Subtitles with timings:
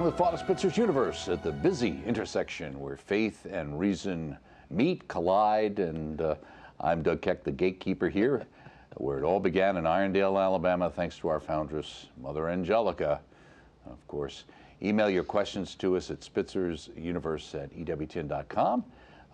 [0.00, 4.34] welcome to Father Spitzer's Universe at the busy intersection where faith and reason
[4.70, 6.36] meet, collide, and uh,
[6.80, 8.46] I'm Doug Keck, the gatekeeper here,
[8.96, 13.20] where it all began in Irondale, Alabama, thanks to our foundress, Mother Angelica,
[13.84, 14.44] of course.
[14.80, 18.82] Email your questions to us at spitzer'suniverse at ewtn.com.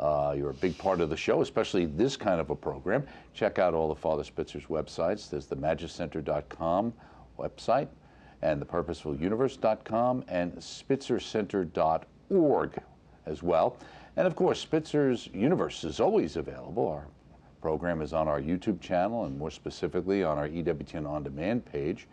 [0.01, 3.07] Uh, you're a big part of the show, especially this kind of a program.
[3.35, 5.30] Check out all the Father Spitzer's websites.
[5.30, 6.93] There's the magiscenter.com
[7.38, 7.87] website
[8.46, 12.74] and the purposefuluniverse.com and spitzercenter.org
[13.27, 13.77] as well.
[14.16, 16.87] And of course, Spitzer's Universe is always available.
[16.87, 17.09] Our
[17.60, 22.06] program is on our YouTube channel and more specifically on our EWTN On Demand page.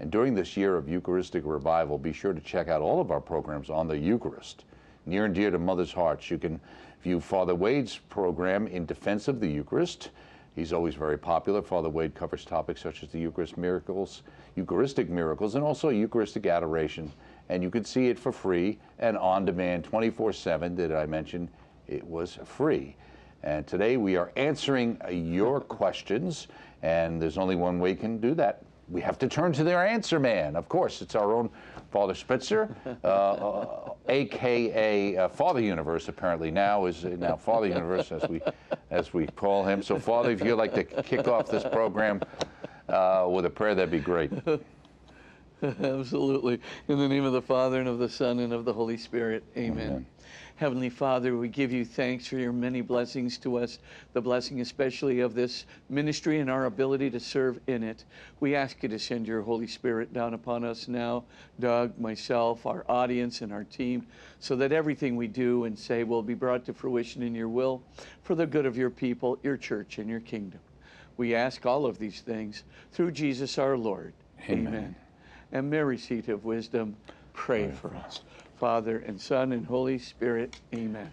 [0.00, 3.20] And during this year of Eucharistic revival, be sure to check out all of our
[3.20, 4.64] programs on the Eucharist.
[5.06, 6.60] Near and dear to mothers' hearts, you can
[7.00, 10.10] view Father Wade's program in defense of the Eucharist.
[10.56, 11.60] He's always very popular.
[11.60, 14.22] Father Wade covers topics such as the Eucharist miracles,
[14.56, 17.12] Eucharistic miracles, and also Eucharistic adoration.
[17.50, 20.74] And you can see it for free and on demand 24 7.
[20.74, 21.50] Did I mention
[21.86, 22.96] it was free?
[23.42, 26.48] And today we are answering your questions,
[26.82, 28.64] and there's only one way you can do that.
[28.88, 30.54] We have to turn to their answer man.
[30.54, 31.50] Of course, it's our own
[31.90, 36.08] Father Spitzer, uh, uh, aka uh, Father Universe.
[36.08, 38.40] Apparently now is now Father Universe as we
[38.90, 39.82] as we call him.
[39.82, 42.20] So, Father, if you'd like to kick off this program
[42.88, 44.30] uh, with a prayer, that'd be great.
[45.62, 46.60] Absolutely.
[46.88, 49.42] In the name of the Father and of the Son and of the Holy Spirit.
[49.56, 49.86] Amen.
[49.86, 50.06] Amen.
[50.56, 53.78] Heavenly Father, we give you thanks for your many blessings to us,
[54.14, 58.04] the blessing especially of this ministry and our ability to serve in it.
[58.40, 61.24] We ask you to send your Holy Spirit down upon us now,
[61.60, 64.06] Doug, myself, our audience, and our team,
[64.40, 67.82] so that everything we do and say will be brought to fruition in your will
[68.22, 70.60] for the good of your people, your church, and your kingdom.
[71.18, 74.14] We ask all of these things through Jesus our Lord.
[74.48, 74.96] Amen.
[75.56, 76.94] And Mary, seat of wisdom,
[77.32, 78.20] pray for us.
[78.56, 80.60] Father and Son and Holy Spirit.
[80.74, 81.10] Amen.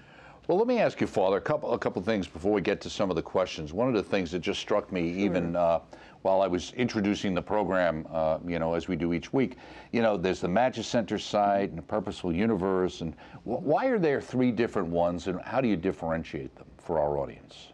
[0.48, 2.90] Well, let me ask you, Father, a couple a couple things before we get to
[2.90, 3.72] some of the questions.
[3.72, 5.80] One of the things that just struck me, even uh,
[6.24, 9.56] while I was introducing the program, uh, you know, as we do each week,
[9.94, 13.16] you know, there's the Magis Center site and the Purposeful Universe, and
[13.46, 17.18] wh- why are there three different ones, and how do you differentiate them for our
[17.18, 17.70] audience?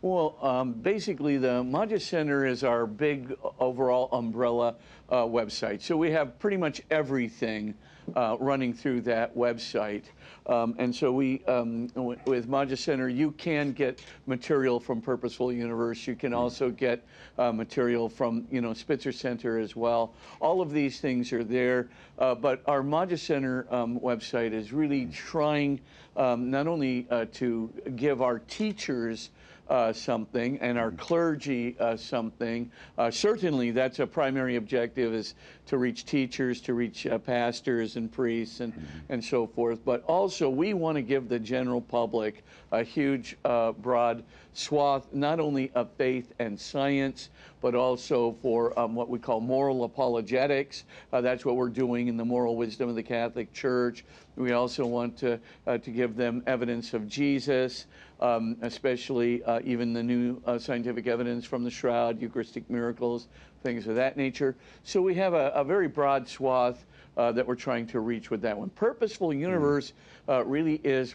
[0.00, 4.76] Well, um, basically, the Magis Center is our big overall umbrella
[5.08, 5.82] uh, website.
[5.82, 7.74] So we have pretty much everything
[8.16, 10.04] uh, running through that website.
[10.46, 16.06] Um, and so we, um, with Magis Center, you can get material from Purposeful Universe.
[16.06, 17.04] You can also get
[17.38, 20.14] uh, material from, you know, Spitzer Center as well.
[20.40, 21.88] All of these things are there.
[22.18, 25.80] Uh, but our Magis Center um, website is really trying
[26.16, 29.30] um, not only uh, to give our teachers
[29.68, 32.70] uh, something and our clergy uh, something.
[32.98, 35.34] Uh, certainly, that's a primary objective is
[35.66, 38.72] to reach teachers, to reach uh, pastors and priests and,
[39.08, 39.84] and so forth.
[39.84, 44.24] But also, we want to give the general public a huge, uh, broad
[44.54, 47.30] swath, not only of faith and science,
[47.60, 50.84] but also for um, what we call moral apologetics.
[51.12, 54.04] Uh, that's what we're doing in the moral wisdom of the Catholic Church.
[54.36, 57.86] We also want to, uh, to give them evidence of Jesus,
[58.20, 63.28] um, especially uh, even the new uh, scientific evidence from the Shroud, Eucharistic miracles,
[63.62, 64.56] things of that nature.
[64.84, 66.84] So we have a, a very broad swath
[67.16, 68.70] uh, that we're trying to reach with that one.
[68.70, 69.92] Purposeful Universe
[70.28, 71.14] uh, really is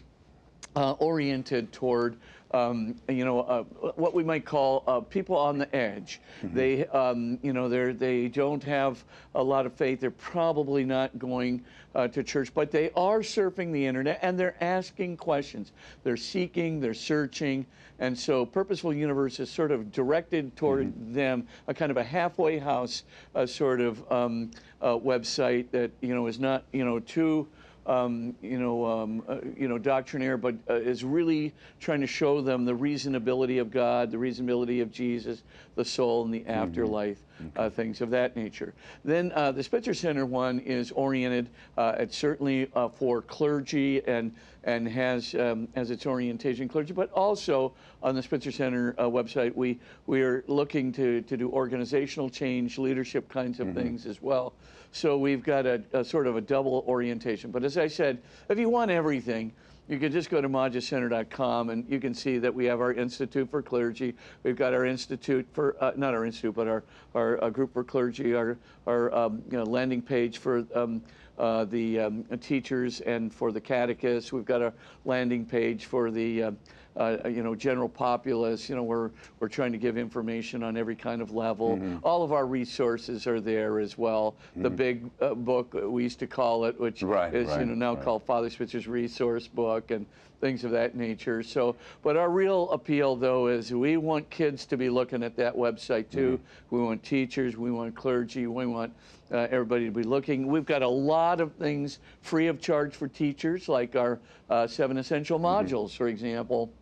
[0.76, 2.16] uh, oriented toward
[2.52, 3.62] um, you know uh,
[3.96, 6.20] what we might call uh, people on the edge.
[6.42, 10.00] They um, you know they they don't have a lot of faith.
[10.00, 11.62] They're probably not going
[11.94, 15.72] uh, to church, but they are surfing the internet and they're asking questions.
[16.04, 16.80] They're seeking.
[16.80, 17.66] They're searching.
[18.00, 22.58] And so, Purposeful Universe is sort of directed toward them, a kind of a halfway
[22.58, 23.02] house
[23.46, 27.48] sort of um, uh, website that you know is not you know too
[27.88, 32.40] um, you know, um, uh, you know, doctrinaire, but uh, is really trying to show
[32.42, 35.42] them the reasonability of God, the reasonability of Jesus,
[35.74, 37.18] the soul, and the afterlife,
[37.56, 38.74] uh, things of that nature.
[39.04, 41.48] Then uh, the Spitzer Center one is oriented,
[41.78, 44.34] uh, it's certainly uh, for clergy and
[44.68, 47.72] and has um, as its orientation clergy, but also
[48.02, 52.76] on the Spitzer Center uh, website, we we are looking to to do organizational change,
[52.76, 54.52] leadership kinds of things as well.
[54.92, 57.50] So we've got a, a sort of a double orientation.
[57.50, 58.18] But as I said,
[58.50, 59.52] if you want everything,
[59.88, 63.50] you can just go to magiscenter.com and you can see that we have our Institute
[63.50, 64.14] for Clergy.
[64.42, 66.84] We've got our Institute for, uh, not our Institute, but our,
[67.14, 71.02] our uh, group for clergy, our, our um, you know, landing page for um,
[71.38, 74.32] uh, the um, teachers and for the catechists.
[74.32, 74.72] We've got a
[75.04, 76.50] landing page for the uh,
[76.98, 78.68] uh, you know, general populace.
[78.68, 81.76] You know, we're we're trying to give information on every kind of level.
[81.76, 81.98] Mm-hmm.
[82.02, 84.34] All of our resources are there as well.
[84.56, 87.74] The big uh, book we used to call it, which Right, is right, you know
[87.74, 88.04] now right.
[88.04, 90.06] called Father Spitzer's resource book and
[90.40, 91.42] things of that nature.
[91.42, 95.54] So, but our real appeal though is we want kids to be looking at that
[95.54, 96.40] website too.
[96.42, 96.76] Mm-hmm.
[96.76, 98.92] We want teachers, we want clergy, we want
[99.32, 100.46] uh, everybody to be looking.
[100.46, 104.18] We've got a lot of things free of charge for teachers, like our
[104.50, 105.74] uh, seven essential Mm-hmm.
[105.74, 106.72] modules, for example.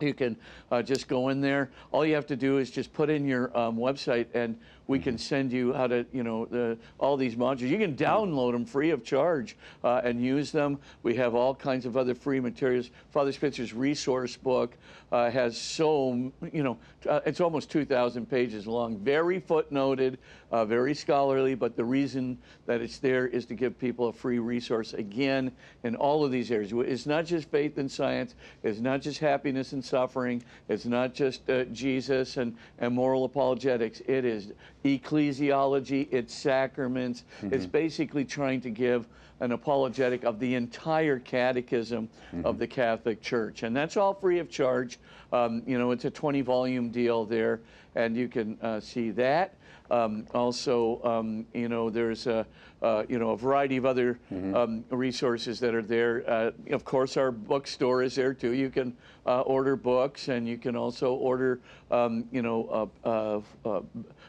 [0.00, 0.36] You can
[0.70, 1.70] uh, just go in there.
[1.90, 4.58] All you have to do is just put in your um, website, and
[4.88, 7.68] we can send you how to, you know, the, all these modules.
[7.68, 10.78] You can download them free of charge uh, and use them.
[11.02, 12.90] We have all kinds of other free materials.
[13.10, 14.76] Father Spitzer's resource book
[15.12, 16.78] uh, has so, you know,
[17.08, 20.16] uh, it's almost 2,000 pages long, very footnoted,
[20.50, 21.54] uh, very scholarly.
[21.54, 25.52] But the reason that it's there is to give people a free resource again
[25.84, 26.72] in all of these areas.
[26.72, 28.34] It's not just faith and science.
[28.62, 30.42] It's not just happiness and suffering.
[30.68, 34.02] It's not just uh, Jesus and, and moral apologetics.
[34.06, 34.52] It is
[34.86, 36.08] ecclesiology.
[36.10, 37.24] It's sacraments.
[37.42, 39.06] It's basically trying to give
[39.40, 42.08] an apologetic of the entire catechism
[42.44, 43.62] of the Catholic Church.
[43.62, 44.98] And that's all free of charge.
[45.32, 47.60] Um, you know, it's a 20 volume deal there,
[47.94, 49.54] and you can uh, see that.
[49.90, 52.46] Um, also, um, you know, there's a,
[52.82, 56.24] uh, you know, a variety of other um, resources that are there.
[56.26, 58.52] Uh, of course, our bookstore is there too.
[58.52, 58.96] You can
[59.26, 61.60] uh, order books, and you can also order,
[61.90, 63.80] um, you know, uh, uh, uh,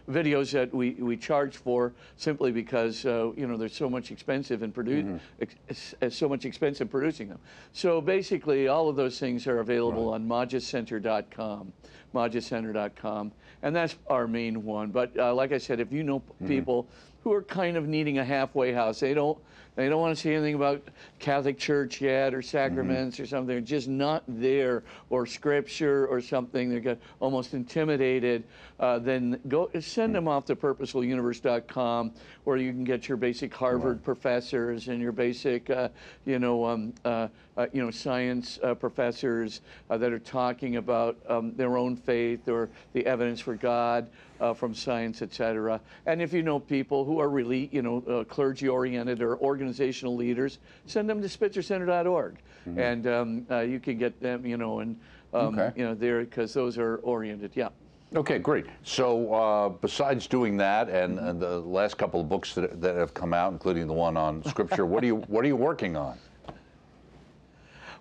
[0.09, 4.63] videos that we, we charge for simply because, uh, you know, there's so much expensive
[4.63, 7.39] in produ- ex- ex- so much expense in producing them.
[7.73, 11.73] So basically, all of those things are available on magiscenter.com,
[12.15, 13.31] magiscenter.com,
[13.63, 14.91] and that's our main one.
[14.91, 16.87] But uh, like I said, if you know p- people
[17.23, 19.37] who are kind of needing a halfway house, they don't
[19.77, 20.81] they don't want to see anything about
[21.19, 23.45] Catholic Church yet or sacraments or something.
[23.45, 26.69] They're just not there or scripture or something.
[26.71, 28.43] They get almost intimidated.
[28.79, 32.11] Uh, then go send them off to purposefuluniverse.com
[32.43, 35.89] where you can get your basic Harvard professors and your basic, uh,
[36.25, 37.27] you know, um, uh,
[37.73, 42.69] you know, science uh, professors uh, that are talking about um, their own faith or
[42.93, 44.09] the evidence for God
[44.39, 45.81] uh, from science, et cetera.
[46.05, 50.15] And if you know people who are really, you know, uh, clergy oriented or organizational
[50.15, 52.37] leaders, send them to spitzercenter.org.
[52.75, 54.99] And um, uh, you can get them, you know, and,
[55.33, 55.71] um, Okay.
[55.77, 57.51] you know, there, because those are oriented.
[57.55, 57.69] Yeah.
[58.15, 58.65] Okay, great.
[58.83, 63.13] So uh, besides doing that and, and the last couple of books that, that have
[63.13, 66.17] come out, including the one on Scripture, what are you what are you working on?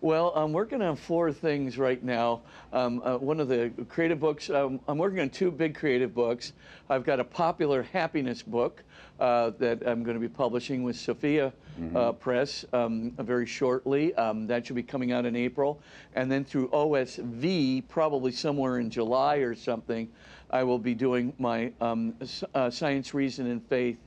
[0.00, 2.42] Well, I'm working on four things right now.
[2.72, 6.52] Um, uh, one of the creative books, um, I'm working on two big creative books.
[6.90, 8.82] I've got a popular happiness book
[9.18, 11.52] uh, that I'm going to be publishing with Sophia
[11.94, 14.14] uh, Press um, very shortly.
[14.16, 15.80] Um, that should be coming out in April.
[16.14, 20.08] And then through OSV, probably somewhere in July or something,
[20.50, 22.14] I will be doing my um,
[22.54, 23.98] uh, Science, Reason, and Faith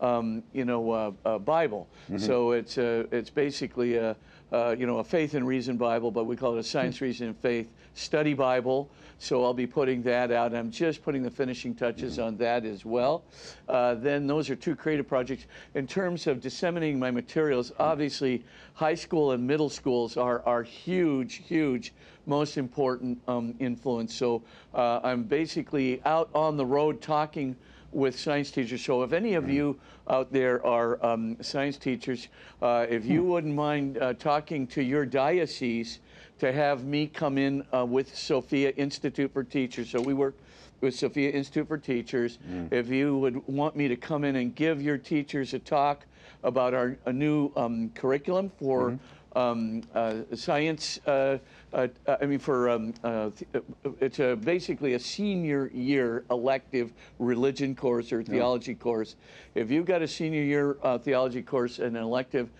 [0.00, 1.88] um, you know, uh, uh, Bible.
[2.16, 4.16] So it's uh, it's basically a
[4.52, 7.28] uh, you know a faith and reason Bible, but we call it a science, reason,
[7.28, 8.90] and faith study Bible.
[9.18, 10.54] So I'll be putting that out.
[10.54, 13.22] I'm just putting the finishing touches on that as well.
[13.68, 15.46] Uh, then those are two creative projects.
[15.74, 18.44] In terms of disseminating my materials, obviously
[18.74, 21.92] high school and middle schools are are huge, huge,
[22.26, 24.14] most important um, influence.
[24.14, 24.42] So
[24.74, 27.56] uh, I'm basically out on the road talking
[27.92, 28.82] with science teachers.
[28.84, 32.28] So if any of you out there are um, science teachers,
[32.60, 36.00] uh, if you wouldn't mind uh, talking to your diocese
[36.38, 39.90] to have me come in uh, with Sophia Institute for Teachers.
[39.90, 40.34] So we work
[40.80, 42.38] with Sophia Institute for Teachers.
[42.72, 46.04] If you would want me to come in and give your teachers a talk
[46.42, 48.98] about our a new um, curriculum for
[49.34, 51.00] um, uh, science.
[51.06, 51.38] Uh,
[51.72, 51.88] uh,
[52.20, 52.94] I mean, for um,
[54.00, 59.16] it's a, basically a senior year elective religion course or theology course.
[59.54, 62.50] If you've got a senior year uh, theology course and an elective,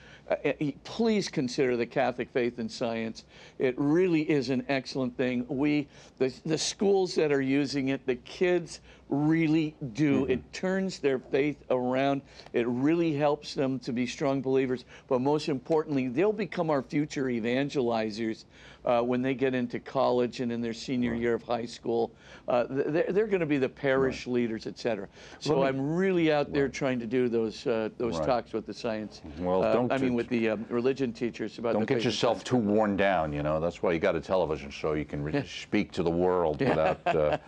[0.84, 3.24] please consider the Catholic faith and science.
[3.58, 5.44] It really is an excellent thing.
[5.48, 5.88] We,
[6.18, 10.24] the, the schools that are using it, the kids really do.
[10.26, 12.22] It turns their faith around.
[12.52, 14.84] It really helps them to be strong believers.
[15.06, 18.44] But most importantly, they'll become our future evangelizers
[18.84, 22.10] uh, when they get into college and in their senior year of high school.
[22.48, 25.06] Uh, they're they're going to be the parish leaders, et cetera.
[25.38, 28.26] So me- I'm really out there trying to do those uh, those Right.
[28.26, 29.22] talks with the science.
[29.38, 31.74] Well, uh, don't I mean, with the um, religion teachers about.
[31.74, 33.32] Don't get yourself too worn down.
[33.32, 36.10] You know that's why you got a television show you can re- speak to the
[36.10, 37.38] world without uh,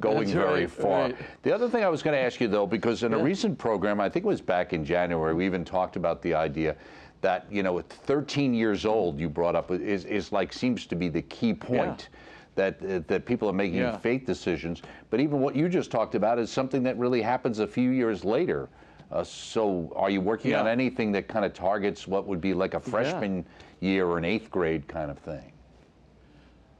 [0.00, 1.02] going very far.
[1.02, 1.16] right.
[1.42, 4.00] The other thing I was going to ask you, though, because in a recent program,
[4.00, 6.76] I think it was back in January, we even talked about the idea
[7.20, 10.94] that, you know, at 13 years old, you brought up, is, is like, seems to
[10.96, 12.08] be the key point.
[12.56, 13.96] That, uh, that people are making Yeah.
[13.96, 17.66] faith decisions, but even what you just talked about is something that really happens a
[17.66, 18.68] few years later.
[19.10, 22.74] Uh, so, are you working on anything that kind of targets what would be like
[22.74, 23.44] a freshman
[23.80, 25.50] year or an eighth grade kind of thing?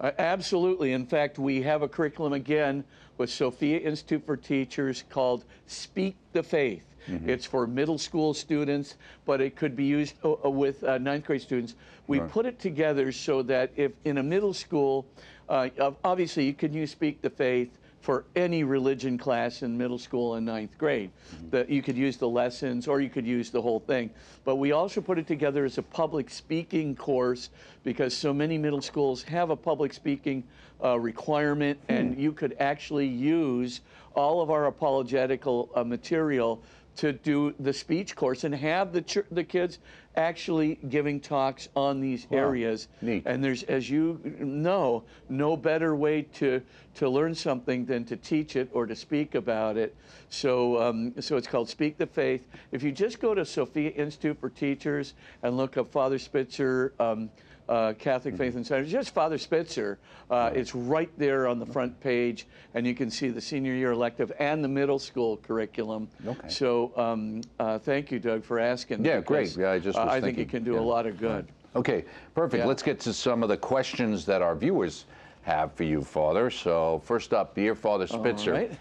[0.00, 0.92] Uh, absolutely.
[0.92, 2.85] In fact, we have a curriculum again
[3.18, 6.85] with Sophia Institute for Teachers called Speak the Faith.
[7.26, 8.94] It's for middle school students,
[9.26, 11.75] but it could be used uh, uh, with uh, ninth grade students.
[12.06, 12.30] We Right.
[12.30, 15.04] put it together so that if in a middle school,
[15.50, 15.68] uh,
[16.02, 20.44] obviously you can use Speak the Faith for any religion class in middle school and
[20.44, 21.11] ninth grade.
[21.50, 24.11] That you could use the lessons or you could use the whole thing.
[24.44, 27.49] But we also put it together as a public speaking course
[27.82, 30.44] because so many middle schools have a public speaking
[30.84, 33.80] uh, requirement, and you could actually use
[34.14, 36.62] all of our apologetical uh, material
[36.96, 39.78] to do the speech course and have the ch- the kids
[40.16, 42.38] actually giving talks on these Wow.
[42.38, 42.86] areas.
[43.02, 43.24] Neat.
[43.26, 46.62] And there's, as you know, no better way to,
[46.96, 49.94] to learn something than to teach it or to speak about it.
[50.28, 52.46] So, um, so it's called Speak the Faith.
[52.70, 57.28] If you just go to Sophia Institute for Teachers and look up Father Spitzer, um,
[57.68, 59.99] uh, Catholic Faith and Science, just Father Spitzer,
[60.30, 63.92] uh, it's right there on the front page, and you can see the senior year
[63.92, 66.09] elective and the middle school curriculum.
[66.26, 66.49] Okay.
[66.49, 69.04] So, um, uh, thank you, Doug, for asking.
[69.04, 69.64] Yeah, because, great.
[69.64, 70.80] Yeah, I just I think thinking, it can do yeah.
[70.80, 71.47] a lot of good.
[71.76, 72.04] Okay,
[72.35, 72.62] perfect.
[72.62, 72.66] Yeah.
[72.66, 75.06] Let's get to some of the questions that our viewers
[75.42, 76.50] have for you, Father.
[76.50, 78.73] So, first up, dear Father Spitzer, right.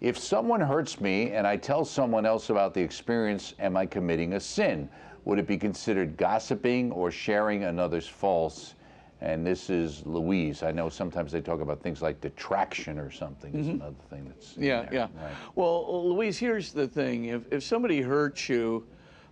[0.00, 4.34] if someone hurts me and I tell someone else about the experience, am I committing
[4.34, 4.88] a sin?
[5.24, 8.74] Would it be considered gossiping or sharing another's faults?
[9.20, 10.64] And this is Louise.
[10.64, 14.56] I know sometimes they talk about things like detraction or something is another thing that's.
[14.56, 15.02] Yeah, yeah.
[15.02, 15.32] Right.
[15.54, 18.84] Well, Louise, here's the thing: if if somebody hurts you,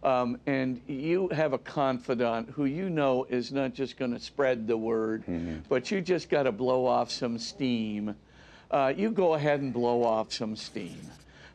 [0.04, 4.68] um, and you have a confidant who you know is not just going to spread
[4.68, 5.56] the word, Mm-hmm.
[5.68, 8.14] but you just got to blow off some steam,
[8.70, 11.00] uh, you go ahead and blow off some steam.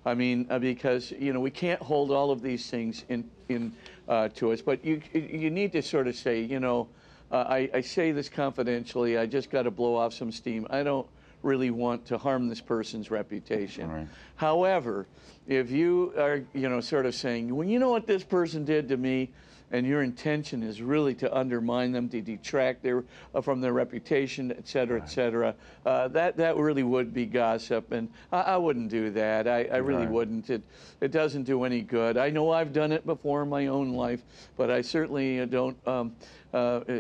[0.05, 3.71] I mean, uh, because you know we can't hold all of these things in in
[4.07, 6.87] uh, to us, but you you need to sort of say, you know,
[7.31, 9.17] uh, I, I say this confidentially.
[9.17, 10.67] I just got to blow off some steam.
[10.69, 11.07] I don't
[11.41, 13.89] really want to harm this person's reputation.
[13.89, 14.07] Right.
[14.35, 15.07] However,
[15.47, 18.89] if you are, you know, sort of saying, well, you know what this person did
[18.89, 19.31] to me,
[19.75, 23.03] and your intention is really to undermine them, to detract their
[23.33, 25.53] uh, from their reputation, et cetera, et cetera,
[25.85, 29.47] uh, that that really would be gossip, and I, I wouldn't do that.
[29.47, 30.09] I, I really Right.
[30.09, 30.49] wouldn't.
[30.49, 30.61] It
[31.01, 32.17] it doesn't do any good.
[32.17, 34.23] I know I've done it before in my own life,
[34.55, 35.77] but I certainly uh, don't.
[35.87, 36.15] Um,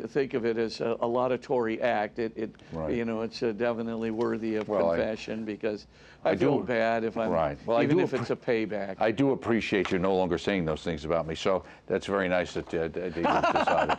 [0.07, 2.19] think of it as a, a laudatory act.
[2.19, 2.93] It, it Right.
[2.93, 5.87] you know, it's uh, definitely worthy of Well, I- confession because
[6.23, 7.57] I, I feel do- bad if I'm, Right.
[7.65, 8.97] Well, I even do if it's a payback.
[8.99, 11.35] I do appreciate you no longer saying those things about me.
[11.35, 13.97] So that's very nice that, uh, that decided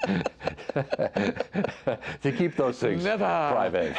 [2.22, 3.24] to keep those things Never.
[3.24, 3.96] private.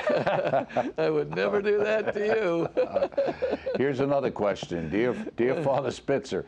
[0.98, 3.58] I would never do that to you.
[3.78, 6.46] Here's another question, dear dear Father Spitzer.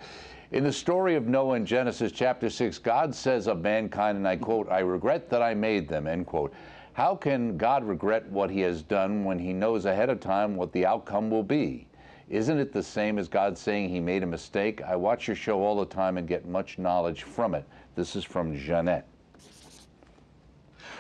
[0.54, 4.36] In the story of Noah in Genesis chapter 6, God says of mankind, and I
[4.36, 6.54] quote, I regret that I made them, end quote.
[6.94, 10.72] How can God regret what he has done when he knows ahead of time what
[10.72, 11.88] the outcome will be?
[12.30, 14.80] Isn't it the same as God saying he made a mistake?
[14.84, 17.66] I watch your show all the time and get much knowledge from it.
[17.96, 19.08] This is from Jeanette.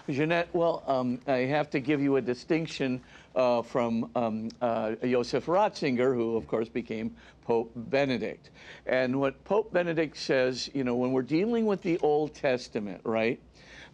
[0.10, 3.00] Jeanette, well, um, I have to give you a distinction
[3.36, 8.50] uh, from um, uh, Joseph Ratzinger, who, of course, became Pope Benedict.
[8.86, 13.40] And what Pope Benedict says, you know, when we're dealing with the Old Testament, right,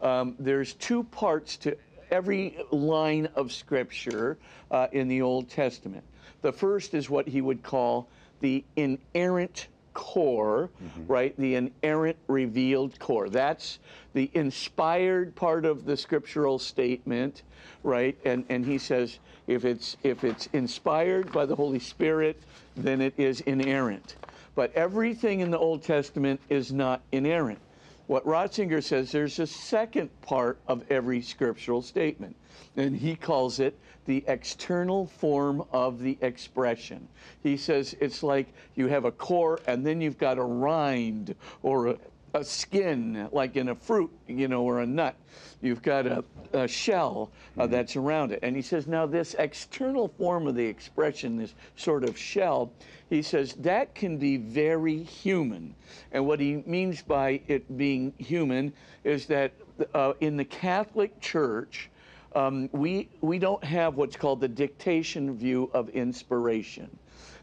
[0.02, 1.78] um, there's two parts to
[2.12, 4.38] every line of Scripture
[4.72, 6.04] uh, in the Old Testament.
[6.42, 8.08] The first is what he would call
[8.40, 11.12] the inerrant core, mm-hmm.
[11.12, 11.36] right?
[11.38, 13.30] The inerrant revealed core.
[13.30, 13.80] That's
[14.14, 17.44] the inspired part of the scriptural statement,
[17.84, 18.18] right?
[18.26, 22.42] And and he says if it's if it's inspired by the Holy Spirit,
[22.76, 24.16] then it is inerrant.
[24.56, 27.60] But everything in the Old Testament is not inerrant.
[28.10, 32.36] What Ratzinger says, there's a second part of every scriptural statement,
[32.76, 37.08] and he calls it the external form of the expression.
[37.44, 41.90] He says it's like you have a core and then you've got a rind or
[41.90, 41.98] a,
[42.34, 45.16] a skin, like in a fruit, you know, or a nut.
[45.62, 48.40] You've got a, a shell uh, that's around it.
[48.44, 52.72] And he says, now this external form of the expression, this sort of shell,
[53.10, 55.76] he says that can be very human.
[56.12, 59.52] And what he means by it being human is that
[59.94, 61.90] uh, in the Catholic Church,
[62.36, 66.90] um, we, we don't have what's called the dictation view of inspiration.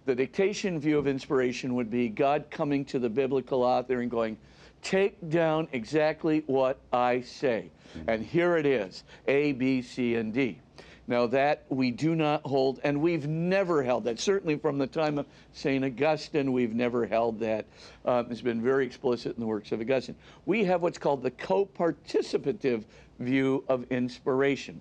[0.04, 4.38] The dictation view of inspiration would be God coming to the biblical author and going,
[4.82, 7.70] Take down exactly what I say.
[8.06, 10.60] And here it is A, B, C, and D.
[11.08, 14.18] Now, that we do not hold, and we've never held that.
[14.18, 15.84] Certainly from the time of St.
[15.84, 17.66] Augustine, we've never held that.
[18.04, 20.16] Um, it's been very explicit in the works of Augustine.
[20.46, 22.84] We have what's called the co participative
[23.20, 24.80] view of inspiration.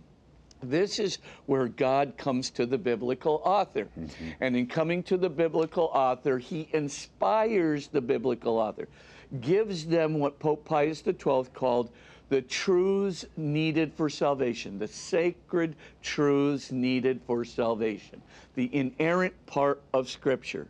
[0.64, 3.88] This is where God comes to the biblical author.
[4.00, 4.30] Mm-hmm.
[4.40, 8.88] And in coming to the biblical author, he inspires the biblical author,
[9.42, 11.92] gives them what Pope Pius XII called
[12.30, 18.22] the truths needed for salvation, the sacred truths needed for salvation,
[18.56, 20.68] the inerrant part of Scripture.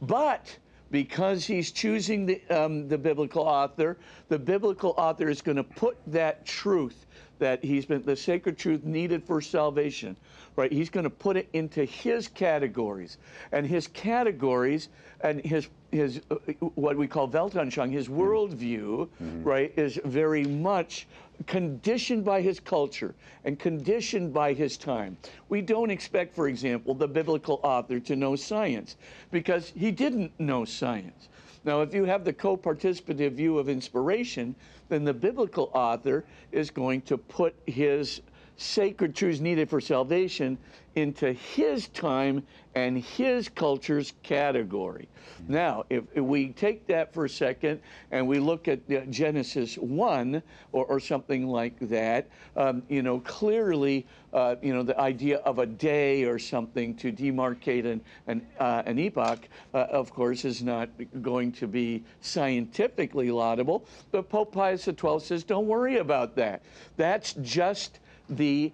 [0.00, 0.56] But
[0.90, 3.96] because he's choosing the, um, the biblical author,
[4.28, 7.06] the biblical author is going to put that truth
[7.38, 10.16] that he's been the sacred truth needed for salvation
[10.56, 13.18] right he's going to put it into his categories
[13.52, 14.88] and his categories
[15.22, 16.36] and his his uh,
[16.74, 18.20] what we call weltanschauung his mm-hmm.
[18.20, 19.42] worldview mm-hmm.
[19.42, 21.06] right is very much
[21.46, 23.14] conditioned by his culture
[23.44, 25.16] and conditioned by his time
[25.48, 28.96] we don't expect for example the biblical author to know science
[29.32, 31.28] because he didn't know science
[31.64, 34.54] now, if you have the co participative view of inspiration,
[34.88, 38.20] then the biblical author is going to put his
[38.56, 40.58] sacred truths needed for salvation
[40.94, 42.42] into his time
[42.74, 45.08] and his culture's category.
[45.48, 47.80] Now, if, if, we take that for a second
[48.10, 50.42] and we look at Genesis 1
[50.72, 55.58] or, or something like that, um, you know, clearly, uh, you know, the idea of
[55.58, 60.62] a day or something to demarcate an, an, uh, an epoch, uh, of course, is
[60.62, 60.88] not
[61.22, 63.86] going to be scientifically laudable.
[64.10, 66.62] But Pope Pius XII says, don't worry about that.
[66.96, 68.72] That's just the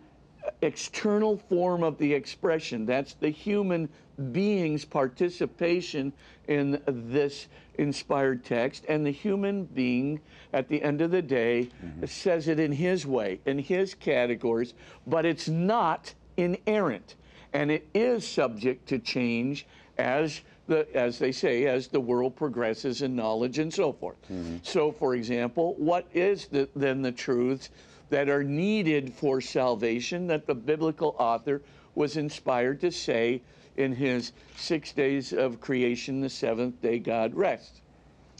[0.63, 2.87] external form of the expression.
[2.87, 3.89] That's the human
[4.33, 6.13] being's participation
[6.49, 8.85] in this inspired text.
[8.89, 10.21] And the human being,
[10.53, 12.07] at the end of the day, mm-hmm.
[12.07, 14.75] says it in his way, in his categories,
[15.07, 17.17] but it's not inerrant.
[17.53, 19.67] And it is subject to change
[19.99, 24.17] as the, as they say, as the world progresses in knowledge and so forth.
[24.31, 24.59] Mm-hmm.
[24.63, 27.71] So, for example, what is the, then the truths
[28.11, 31.63] that are needed for salvation that the biblical author
[31.95, 33.41] was inspired to say
[33.77, 37.81] in his six days of creation, the seventh day God rests.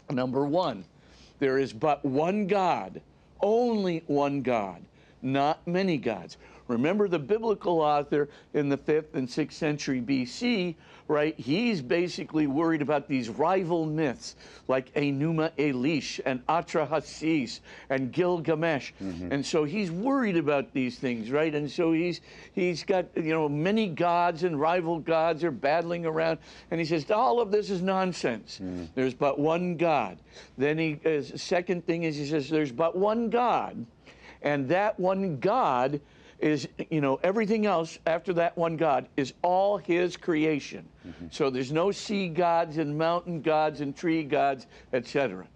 [0.09, 0.85] Number one,
[1.39, 3.01] there is but one God,
[3.41, 4.83] only one God,
[5.21, 6.37] not many gods.
[6.71, 10.75] Remember the biblical author in the 5th and 6th century BC,
[11.09, 11.37] right?
[11.37, 14.37] He's basically worried about these rival myths
[14.69, 18.93] like Enuma Elish and Atrahasis and Gilgamesh.
[19.03, 19.33] Mm-hmm.
[19.33, 21.53] And so he's worried about these things, right?
[21.53, 22.21] And so he's
[22.53, 26.39] he's got, you know, many gods and rival gods are battling around
[26.71, 28.59] and he says all of this is nonsense.
[28.63, 28.85] Mm-hmm.
[28.95, 30.17] There's but one God.
[30.57, 33.85] Then he his second thing is he says there's but one God.
[34.43, 35.99] And that one God
[36.41, 40.87] is, you know, everything else after that one God is all his creation.
[41.07, 41.27] Mm-hmm.
[41.31, 45.47] So there's no sea gods and mountain gods and tree gods, etc.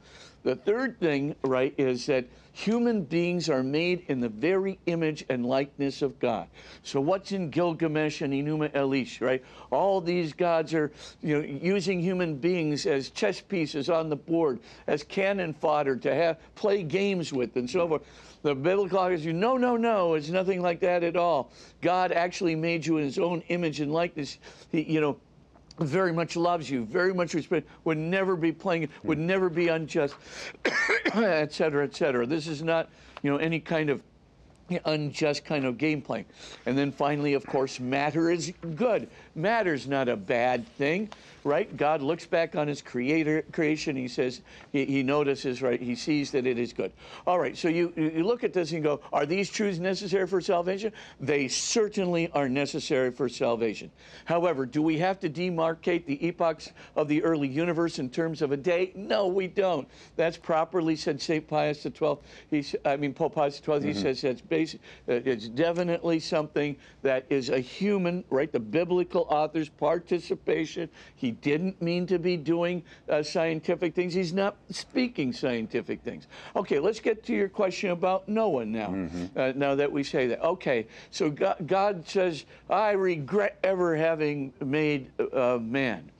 [0.43, 5.45] The third thing, right, is that human beings are made in the very image and
[5.45, 6.47] likeness of God.
[6.83, 9.43] So what's in Gilgamesh and Enuma Elish, right?
[9.71, 14.59] All these gods are, you know, using human beings as chess pieces on the board,
[14.85, 18.03] as cannon fodder to have play games with and so forth.
[18.45, 21.49] The biblical argues you, no, no, no, it's nothing like that at all.
[21.81, 24.37] God actually made you in his own image and likeness.
[24.71, 25.17] He, you know,
[25.79, 30.13] very much loves you, very much respect, would never be playing, would never be unjust,
[31.15, 32.27] et cetera, et cetera.
[32.27, 32.89] This is not,
[33.23, 34.03] you know, any kind of
[34.85, 36.25] unjust kind of game playing.
[36.67, 39.09] And then finally, of course, matter is good.
[39.33, 41.09] Matter's not a bad thing,
[41.45, 41.77] right?
[41.77, 43.95] God looks back on his creator creation.
[43.95, 45.79] He says, he, he notices, right?
[45.79, 46.91] He sees that it is good.
[47.27, 50.41] All right, so you, you look at this and go, are these truths necessary for
[50.41, 50.91] salvation?
[51.19, 53.91] They certainly are necessary for salvation.
[54.25, 58.51] However, do we have to demarcate the epochs of the early universe in terms of
[58.51, 58.91] a day?
[58.95, 59.87] No, we don't.
[60.15, 61.47] That's properly said St.
[61.47, 62.15] Pius XII.
[62.49, 63.87] He, I mean, Pope Pius XII, mm-hmm.
[63.87, 68.51] he says that's basic, uh, it's definitely something that is a human, right?
[68.51, 70.89] The biblical author's participation.
[71.15, 74.13] He didn't mean to be doing uh, scientific things.
[74.13, 76.27] He's not speaking scientific things.
[76.55, 78.89] Okay, let's get to your question about Noah now.
[78.89, 79.37] Mm-hmm.
[79.37, 84.53] Uh, now that we say that, okay, so God, God says, "I regret ever having
[84.63, 86.11] made uh, man."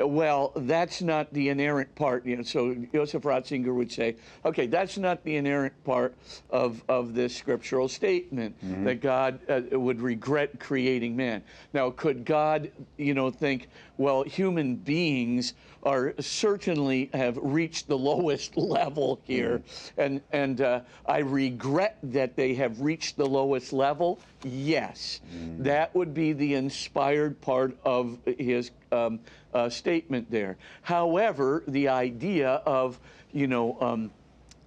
[0.00, 2.24] Well, that's not the inerrant part.
[2.24, 6.14] You know, so Joseph Ratzinger would say, okay, that's not the inerrant part
[6.50, 11.42] of, of this scriptural statement that God uh, would regret creating man.
[11.72, 18.56] Now, could God, you know, think, well, human beings are certainly have reached the lowest
[18.56, 19.62] level here,
[19.96, 24.18] and and uh, I regret that they have reached the lowest level.
[24.44, 25.20] Yes,
[25.58, 29.20] that would be the inspired part of his um,
[29.58, 30.56] uh, statement there.
[30.82, 32.98] However, the idea of
[33.32, 33.76] you know.
[33.80, 34.10] Um,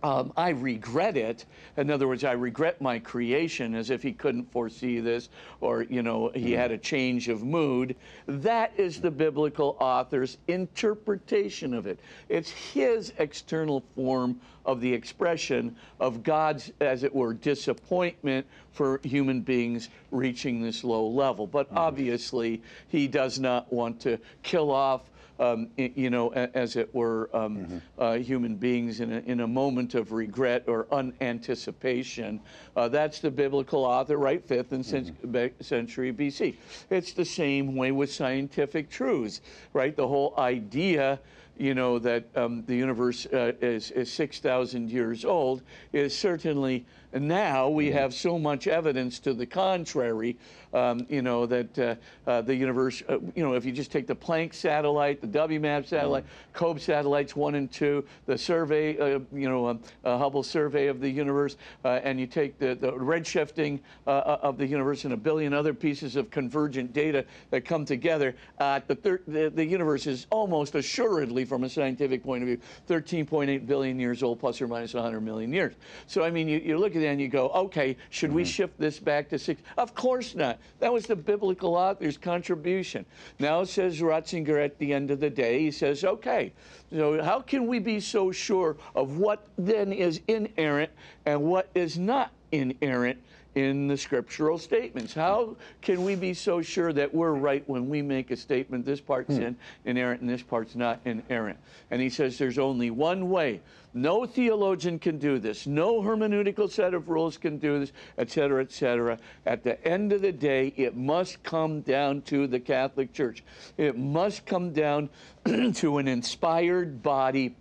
[0.03, 1.45] um, I regret it.
[1.77, 6.01] In other words, I regret my creation as if he couldn't foresee this or, you
[6.01, 7.95] know, he had a change of mood.
[8.25, 11.99] That is the biblical author's interpretation of it.
[12.29, 19.41] It's his external form of the expression of God's, as it were, disappointment for human
[19.41, 21.47] beings reaching this low level.
[21.47, 25.01] But obviously, he does not want to kill off
[25.39, 29.95] um, you know, as it were, um, uh, human beings in a, in a moment
[29.95, 32.39] of regret or unanticipation.
[32.75, 34.45] Uh, that's the biblical author, right?
[34.45, 36.55] Fifth and be- century BC.
[36.89, 39.41] It's the same way with scientific truths,
[39.73, 39.95] right?
[39.95, 41.19] The whole idea
[41.57, 45.61] you know, that um, the universe uh, is, is 6,000 years old
[45.93, 50.37] is certainly now we have so much evidence to the contrary,
[50.73, 51.95] um, you know, that uh,
[52.27, 55.85] uh, the universe, uh, you know, if you just take the Planck satellite, the WMAP
[55.85, 61.01] satellite, COBE satellites one and two, the survey, uh, you know, um, Hubble survey of
[61.01, 65.17] the universe, uh, and you take the, the redshifting uh, of the universe and a
[65.17, 70.07] billion other pieces of convergent data that come together, uh, the, thir- the, the universe
[70.07, 74.67] is almost assuredly, from a scientific point of view, 13.8 billion years old, plus or
[74.67, 75.73] minus 100 million years.
[76.07, 78.49] So, I mean, you, you look at and you go, okay, should we mm-hmm.
[78.49, 79.61] shift this back to six?
[79.77, 80.59] Of course not.
[80.79, 83.05] That was the biblical author's contribution.
[83.39, 86.53] Now, says Ratzinger at the end of the day, he says, okay,
[86.93, 90.91] so how can we be so sure of what then is inerrant
[91.25, 93.19] and what is not inerrant?
[93.55, 95.13] In the scriptural statements.
[95.13, 99.01] How can we be so sure that we're right when we make a statement, this
[99.01, 99.43] part's hmm.
[99.43, 101.59] in, inerrant and this part's not inerrant?
[101.89, 103.61] And he says there's only one way.
[103.93, 105.67] No theologian can do this.
[105.67, 109.17] No hermeneutical set of rules can do this, et cetera, et cetera.
[109.45, 113.43] At the end of the day, it must come down to the Catholic Church.
[113.77, 115.09] It must come down
[115.73, 117.55] to an inspired body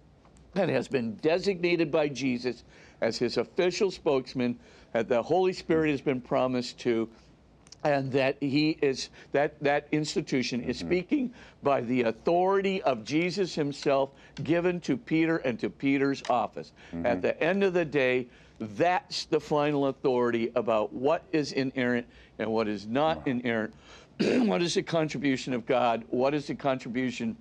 [0.55, 2.62] that has been designated by Jesus
[3.00, 4.59] as his official spokesman,
[4.92, 7.09] that the Holy Spirit has been promised to,
[7.83, 10.88] and that he is that that institution is mm-hmm.
[10.88, 14.11] speaking by the authority of Jesus himself
[14.42, 16.72] given to Peter and to Peter's office.
[16.92, 17.20] At mm-hmm.
[17.20, 18.26] the end of the day,
[18.61, 22.07] that's the final authority about what is inerrant
[22.38, 23.72] and what is not inerrant.
[24.18, 26.05] what is the contribution of God?
[26.11, 27.37] What is the contribution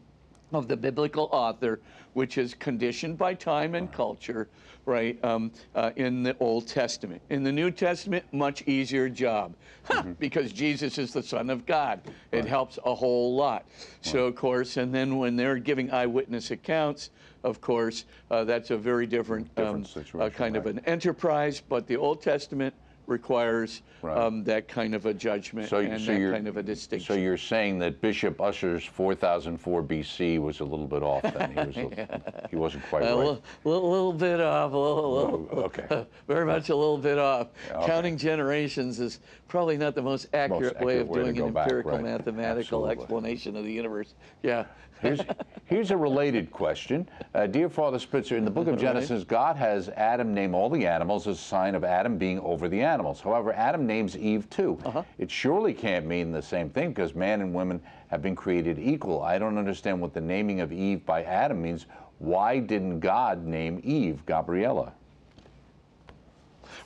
[0.53, 1.79] of the biblical author,
[2.13, 4.47] which is conditioned by time and culture,
[4.85, 7.21] right, um, uh, in the Old Testament.
[7.29, 12.01] In the New Testament, much easier job Huh, because Jesus is the Son of God.
[12.31, 13.65] It helps a whole lot.
[14.01, 17.11] So, of course, and then when they're giving eyewitness accounts,
[17.43, 21.87] of course, uh, that's a very different, Different um, uh, kind of an enterprise, but
[21.87, 22.73] the Old Testament
[23.09, 24.17] requires Right.
[24.17, 27.05] um, that kind of a judgment So, and so that kind of a distinction.
[27.15, 31.51] So you're saying that Bishop Ussher's 4004 BC was a little bit off then?
[31.51, 33.13] He, was a, he wasn't quite A right.
[33.17, 36.05] little, little, little bit off, a little, little, Oh, okay.
[36.29, 37.47] very much a little bit off.
[37.73, 37.85] okay.
[37.87, 39.19] Counting generations is
[39.49, 42.01] probably not the most accurate, way accurate of way doing an back, empirical right.
[42.03, 42.91] mathematical Absolutely.
[42.91, 44.13] explanation of the universe.
[44.43, 44.63] Yeah.
[45.01, 45.21] Here's,
[45.65, 47.07] here's a related question.
[47.33, 50.85] Uh, dear Father Spitzer, in the book of Genesis, God has Adam name all the
[50.85, 53.21] animals as a sign of Adam being over the animals.
[53.21, 54.77] However, Adam names Eve too.
[55.17, 59.21] It surely can't mean the same thing because man and women have been created equal.
[59.21, 61.85] I don't understand what the naming of Eve by Adam means.
[62.17, 64.91] Why didn't God name Eve Gabriella?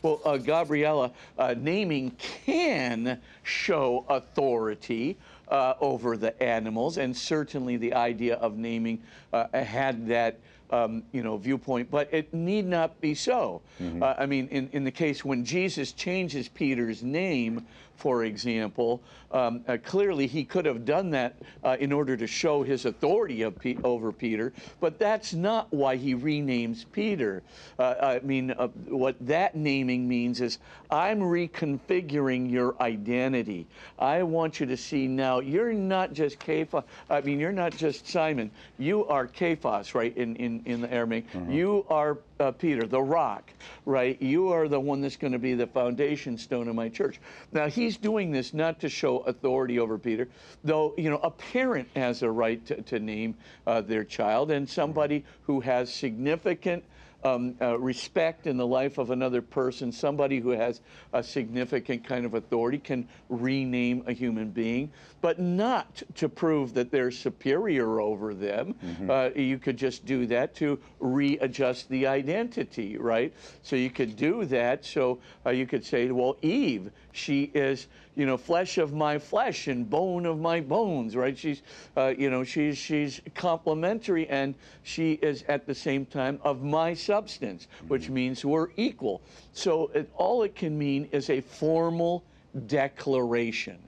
[0.01, 2.11] Well, uh, Gabriella, uh, naming
[2.45, 5.17] can show authority
[5.49, 9.01] uh, over the animals, and certainly the idea of naming
[9.31, 10.39] uh, had that.
[10.71, 13.61] Um, you know, viewpoint, but it need not be so.
[14.01, 19.01] Uh, I mean, in, in the case when Jesus changes Peter's name, for example,
[19.31, 23.49] um, uh, clearly he could have done that uh, in order to show his authority
[23.51, 27.43] Pe- over Peter, but that's not why he renames Peter.
[27.79, 30.59] Uh, I mean, uh, what that naming means is
[30.91, 33.67] I'm reconfiguring your identity.
[33.99, 36.83] I want you to see now you're not just Cephas.
[37.09, 38.51] I mean, you're not just Simon.
[38.77, 40.15] You are Cephas, right?
[40.17, 41.25] In in in the Aramaic.
[41.49, 43.51] You are uh, Peter, the rock,
[43.85, 44.21] right?
[44.21, 47.19] You are the one that's going to be the foundation stone of my church.
[47.51, 50.27] Now he's doing this not to show authority over Peter,
[50.63, 53.35] though you know a parent has a right to, to name
[53.67, 56.83] uh, their child, and somebody who has significant
[57.23, 60.81] um, uh, respect in the life of another person, somebody who has
[61.13, 66.91] a significant kind of authority can rename a human being, but not to prove that
[66.91, 68.75] they're superior over them.
[69.09, 73.33] Uh, you could just do that to readjust the identity, right?
[73.61, 74.85] So you could do that.
[74.85, 79.67] So uh, you could say, well, Eve, she is, you know, flesh of my flesh
[79.67, 81.37] and bone of my bones, right?
[81.37, 81.61] She's,
[81.97, 86.93] uh, you know, she's she's complementary and she is at the same time of my
[86.93, 89.21] substance, which means we're equal.
[89.53, 92.23] So it, all it can mean is a formal
[92.67, 93.79] declaration.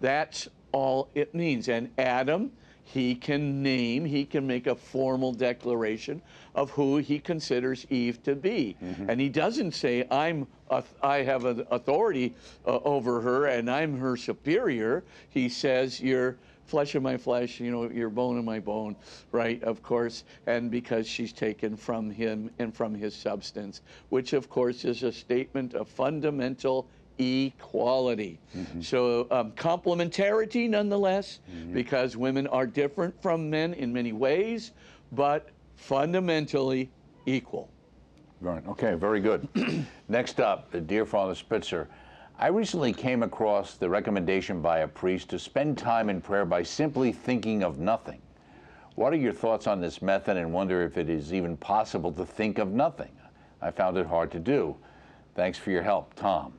[0.00, 1.68] That's all it means.
[1.68, 2.50] And Adam,
[2.92, 6.22] he can name, he can make a formal declaration
[6.54, 8.76] of who he considers Eve to be.
[9.08, 10.46] And he doesn't say, I'm,
[11.02, 12.34] I have an authority
[12.66, 15.04] uh, over her and I'm her superior.
[15.28, 18.94] He says, you're flesh of my flesh, you know, you're bone of my bone,
[19.32, 19.62] right?
[19.62, 24.84] Of course, and because she's taken from him and from his substance, which of course
[24.84, 26.86] is a statement of fundamental
[27.18, 28.38] equality.
[28.80, 31.40] So um, complementarity nonetheless,
[31.72, 34.72] because women are different from men in many ways,
[35.12, 36.90] but fundamentally
[37.26, 37.68] equal.
[38.40, 38.66] Right.
[38.68, 39.48] Okay, very good.
[40.08, 41.88] Next up, dear Father Spitzer,
[42.38, 46.62] I recently came across the recommendation by a priest to spend time in prayer by
[46.62, 48.22] simply thinking of nothing.
[48.94, 52.24] What are your thoughts on this method and wonder if it is even possible to
[52.24, 53.10] think of nothing?
[53.60, 54.76] I found it hard to do.
[55.34, 56.52] Thanks for your help, Tom.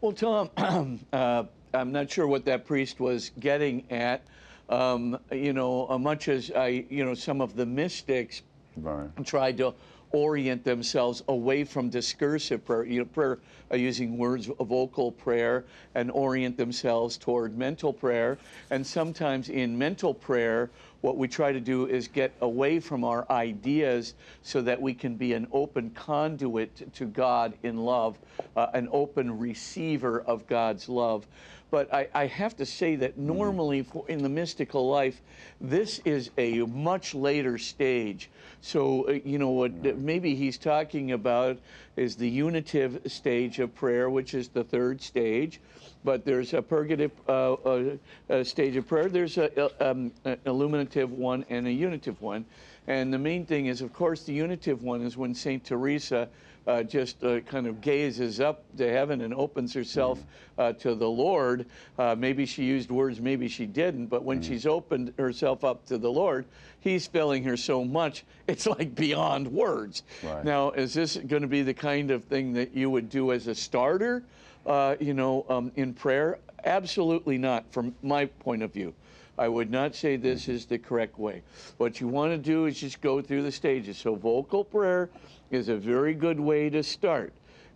[0.00, 0.50] Well, Tom,
[1.12, 4.24] uh, I'm not sure what that priest was getting at.
[4.68, 8.42] Um, you know, uh, much as I, you know, some of the mystics
[8.76, 9.08] Right.
[9.24, 9.74] tried to
[10.14, 13.40] orient themselves away from discursive prayer, you know, prayer
[13.72, 15.64] uh, using words, vocal prayer,
[15.96, 18.38] and orient themselves toward mental prayer.
[18.70, 23.26] And sometimes in mental prayer, what we try to do is get away from our
[23.28, 28.16] ideas so that we can be an open conduit to God in love,
[28.56, 31.26] uh, an open receiver of God's love.
[31.70, 35.20] But I, I have to say that normally for, in the mystical life,
[35.60, 38.30] this is a much later stage.
[38.60, 41.58] So, uh, you know, what uh, maybe he's talking about
[41.96, 45.60] is the unitive stage of prayer, which is the third stage.
[46.04, 47.96] But there's a purgative uh, uh,
[48.28, 52.44] uh, stage of prayer, there's a, uh, um, an illuminative one and a unitive one.
[52.86, 55.64] And the main thing is, of course, the unitive one is when St.
[55.64, 56.28] Teresa
[56.66, 60.18] uh, just uh, kind of gazes up to heaven and opens herself
[60.58, 61.66] uh, to the Lord.
[61.98, 65.98] Uh, maybe she used words, maybe she didn't, but when she's opened herself up to
[65.98, 66.46] the Lord,
[66.84, 70.02] He's filling her so much, it's like beyond words.
[70.22, 70.44] Right.
[70.44, 73.46] Now, is this going to be the kind of thing that you would do as
[73.46, 74.22] a starter,
[74.66, 76.38] uh, you know, um, in prayer?
[76.62, 78.94] Absolutely not, from my point of view.
[79.36, 81.42] I would not say this is the correct way.
[81.78, 83.98] What you want to do is just go through the stages.
[83.98, 85.10] So, vocal prayer
[85.50, 87.32] is a very good way to start.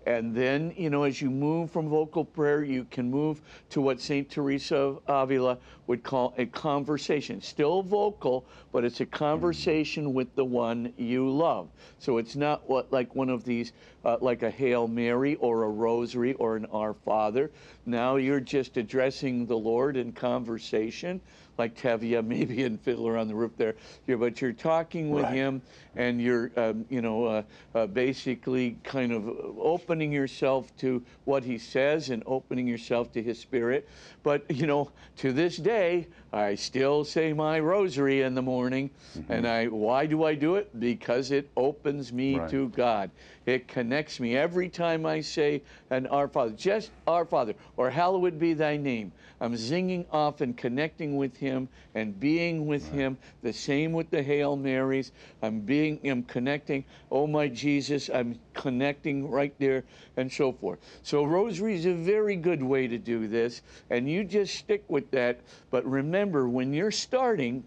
[0.09, 4.01] And then, you know, as you move from vocal prayer, you can move to what
[4.01, 4.31] St.
[4.31, 7.42] Teresa of Avila would call a conversation.
[7.42, 11.68] Still vocal, but it's a conversation with the one you love.
[11.99, 15.68] So it's not what like one of these, uh, like a Hail Mary or a
[15.68, 17.51] Rosary or an Our Father.
[17.85, 21.21] Now you're just addressing the Lord in conversation,
[21.59, 23.75] like Tevye, maybe and Fiddler on the Roof there.
[24.07, 25.35] Yeah, but you're talking with Right.
[25.35, 25.62] him
[25.97, 27.42] and you're, um, you know, uh,
[27.75, 33.38] uh, basically kind of opening yourself to what he says and opening yourself to his
[33.38, 33.88] spirit.
[34.23, 38.90] But, you know, to this day, I still say my rosary in the morning.
[39.29, 40.79] And I, why do I do it?
[40.79, 42.49] Because it opens me Right.
[42.51, 43.11] to God.
[43.47, 48.38] It connects me every time I say an Our Father, just Our Father, or hallowed
[48.38, 49.12] be thy name.
[49.40, 53.18] I'm zinging off and connecting with him and being with him.
[53.42, 55.12] The same with the Hail Marys.
[55.42, 56.84] I'm being, I'm connecting.
[57.11, 59.84] Oh my Jesus, I'm connecting right there
[60.16, 60.78] and so forth.
[61.02, 65.11] So rosary is a very good way to do this, and you just stick with
[65.12, 65.40] that.
[65.70, 67.64] But remember, when you're starting,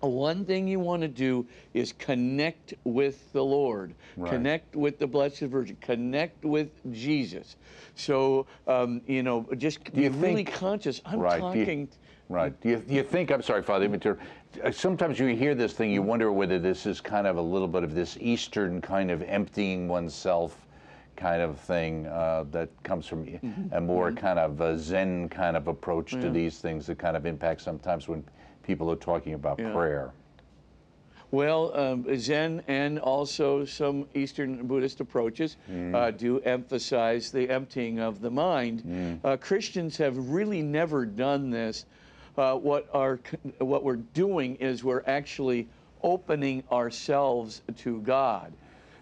[0.00, 4.30] one thing you want to do is connect with the Lord, Right.
[4.30, 7.56] connect with the Blessed Virgin, connect with Jesus.
[7.94, 11.00] So, um, you know, just be really conscious.
[11.04, 11.40] I'm Right.
[11.40, 11.88] Talking.
[12.28, 12.58] Right.
[12.60, 13.88] Do you, do you think, I'm sorry, Father,
[14.62, 17.68] uh, sometimes you hear this thing, you wonder whether this is kind of a little
[17.68, 20.66] bit of this Eastern kind of emptying oneself
[21.16, 23.72] kind of thing uh, that comes from Mm-hmm.
[23.72, 27.24] a more kind of a Zen kind of approach to these things that kind of
[27.26, 28.22] impact sometimes when
[28.62, 29.72] people are talking about Yeah.
[29.72, 30.12] prayer.
[31.30, 35.56] Well, um, Zen and also some Eastern Buddhist approaches
[35.92, 39.20] uh, do emphasize the emptying of the mind.
[39.24, 41.84] Uh, Christians have really never done this.
[42.38, 43.18] Uh, what, our,
[43.58, 45.66] what we're doing is we're actually
[46.04, 48.52] opening ourselves to God.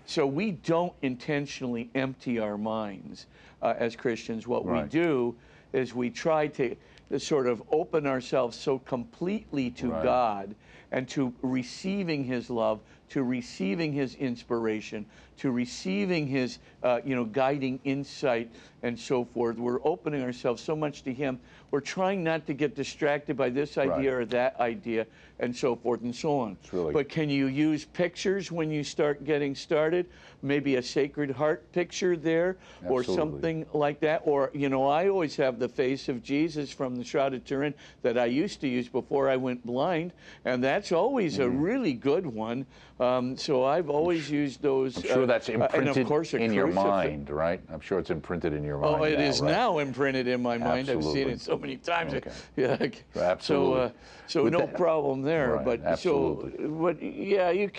[0.06, 3.26] So we don't intentionally empty our minds
[3.60, 4.46] uh, as Christians.
[4.46, 4.84] What Right.
[4.84, 5.34] we do
[5.74, 6.74] is we try to
[7.18, 10.02] sort of open ourselves so completely to Right.
[10.02, 10.54] God
[10.90, 15.04] and to receiving His love, to receiving His inspiration,
[15.38, 18.50] to receiving His, uh, you know, guiding insight
[18.82, 19.58] and so forth.
[19.58, 21.40] We're opening ourselves so much to Him.
[21.70, 24.22] We're trying not to get distracted by this idea Right.
[24.22, 25.06] or that idea
[25.38, 26.56] and so forth and so on.
[26.72, 30.06] Really- But can you use pictures when you start getting started?
[30.42, 32.56] Maybe a Sacred Heart picture there
[32.88, 34.22] or something like that.
[34.24, 37.74] Or, you know, I always have the face of Jesus from the Shroud of Turin
[38.02, 40.12] that I used to use before I went blind.
[40.44, 42.66] And that's always a really good one.
[43.00, 45.04] Um, so I've always used those.
[45.10, 47.60] I'm sure uh, that's uh, of imprinted course in your mind, right?
[47.72, 48.96] I'm sure it's imprinted in your mind.
[49.00, 49.50] Oh, it is right?
[49.50, 50.88] now imprinted in my mind.
[50.90, 52.14] I've seen it so many times.
[52.14, 52.30] Okay.
[52.56, 52.76] Yeah.
[53.16, 53.40] Absolutely.
[53.40, 53.90] So, uh,
[54.26, 55.54] so With no that- problem there.
[55.56, 56.52] Right, But absolutely.
[56.58, 57.70] so, but yeah, you.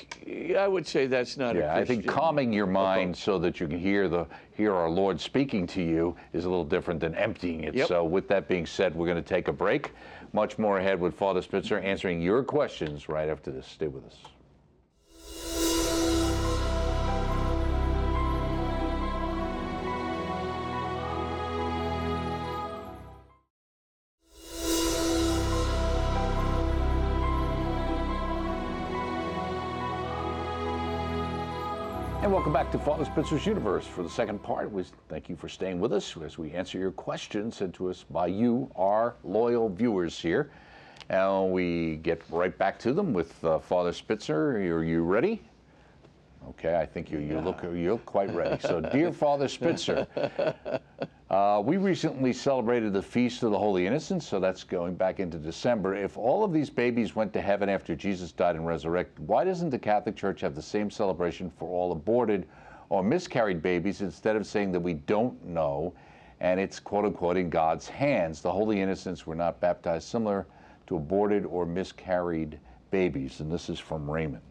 [0.57, 1.55] I would say that's not.
[1.55, 3.23] a Yeah, I think calming your mind approach.
[3.23, 6.63] so that you can hear the hear our Lord speaking to you is a little
[6.65, 7.73] different than emptying it.
[7.75, 7.87] Yep.
[7.87, 9.91] So with that being said, we're going to take a break.
[10.33, 13.65] Much more ahead with Father Spitzer answering your questions right after this.
[13.67, 14.15] Stay with us.
[32.47, 33.85] Welcome back to Father Spitzer's Universe.
[33.85, 36.93] For the second part, we thank you for staying with us as we answer your
[36.93, 40.49] questions sent to us by you, our loyal viewers here.
[41.09, 44.51] And we get right back to them with uh, Father Spitzer.
[44.51, 45.41] Are you ready?
[46.47, 48.61] Okay, I think you, you look you look quite ready.
[48.61, 50.07] So, dear Father Spitzer,
[51.29, 55.37] uh, we recently celebrated the Feast of the Holy Innocents, so that's going back into
[55.37, 55.93] December.
[55.93, 59.69] If all of these babies went to heaven after Jesus died and resurrected, why doesn't
[59.69, 62.47] the Catholic Church have the same celebration for all aborted
[62.89, 65.93] or miscarried babies instead of saying that we don't know
[66.39, 68.41] and it's quote unquote in God's hands?
[68.41, 70.47] The Holy Innocents were not baptized similar
[70.87, 72.57] to aborted or miscarried
[72.89, 73.41] babies.
[73.41, 74.41] And this is from Raymond.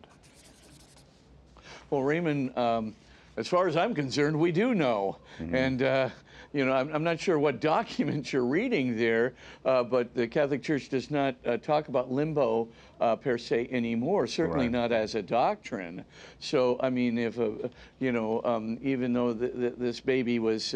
[1.88, 2.94] Well, Raymond, um,
[3.38, 5.16] as far as I'm concerned, we do know.
[5.38, 6.10] And, uh,
[6.52, 10.62] you know, I'm, I'm not sure what documents you're reading there, uh, but the Catholic
[10.62, 12.68] Church does not uh, talk about limbo
[13.00, 14.70] uh, per se anymore, certainly Right.
[14.72, 16.04] not as a doctrine.
[16.38, 20.74] So, I mean, if, a, you know, um, even though th- th- this baby was,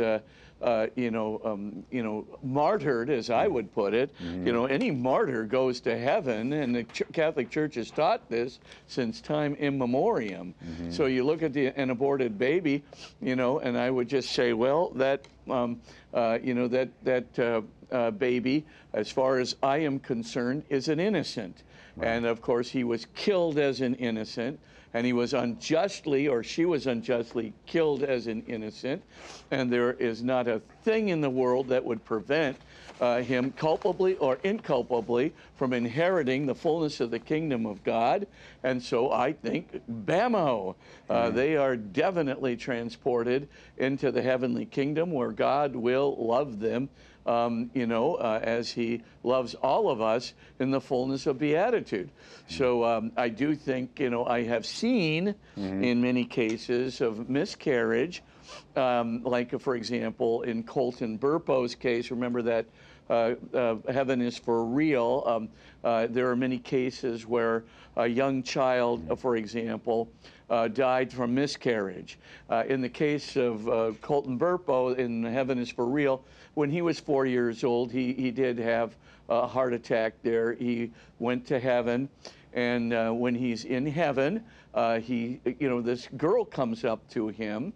[0.62, 4.11] uh, you know, um, you know, martyred, as I would put it.
[4.20, 8.59] You know, any martyr goes to heaven, and the Ch- Catholic Church has taught this
[8.87, 10.55] since time immemorium.
[10.90, 12.83] So you look at the, an aborted baby,
[13.20, 15.81] you know, and I would just say, well, that, um,
[16.12, 20.88] uh, you know, that that uh, uh, baby, as far as I am concerned, is
[20.88, 21.62] an innocent.
[22.01, 24.59] And of course, he was killed as an innocent
[24.92, 29.03] and he was unjustly, or she was unjustly, killed as an innocent.
[29.50, 32.57] And there is not a thing in the world that would prevent
[33.00, 38.26] uh, him culpably or inculpably from inheriting the fullness of the kingdom of God.
[38.62, 40.74] And so I think, bammo,
[41.09, 43.48] uh, they are definitely transported
[43.79, 46.90] into the heavenly kingdom where God will love them
[47.27, 52.11] um, you know, uh, as he loves all of us in the fullness of beatitude.
[52.49, 58.23] So um, I do think, you know, I have seen in many cases of miscarriage,
[58.77, 62.67] um, like, for example, in Colton Burpo's case, remember that
[63.09, 65.25] uh, uh, heaven is for real.
[65.27, 65.49] Um,
[65.83, 67.65] uh, there are many cases where
[67.97, 70.09] a young child, uh, for example,
[70.49, 72.19] uh, died from miscarriage.
[72.49, 76.83] Uh, in the case of uh, Colton Burpo in Heaven is for Real, when he
[76.83, 78.97] was four years old, he, he did have
[79.29, 80.53] a heart attack there.
[80.53, 82.09] He went to heaven,
[82.53, 87.29] and uh, when he's in heaven, uh, he, you know, this girl comes up to
[87.29, 87.73] him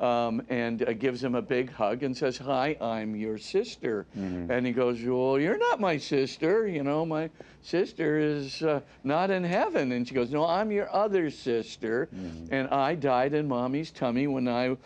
[0.00, 4.06] um, and uh, gives him a big hug and says, "Hi, I'm your sister."
[4.50, 6.66] And he goes, "Well, you're not my sister.
[6.66, 7.30] You know, my
[7.62, 12.08] sister is uh, not in heaven." And she goes, "No, I'm your other sister,
[12.50, 14.76] and I died in mommy's tummy when I."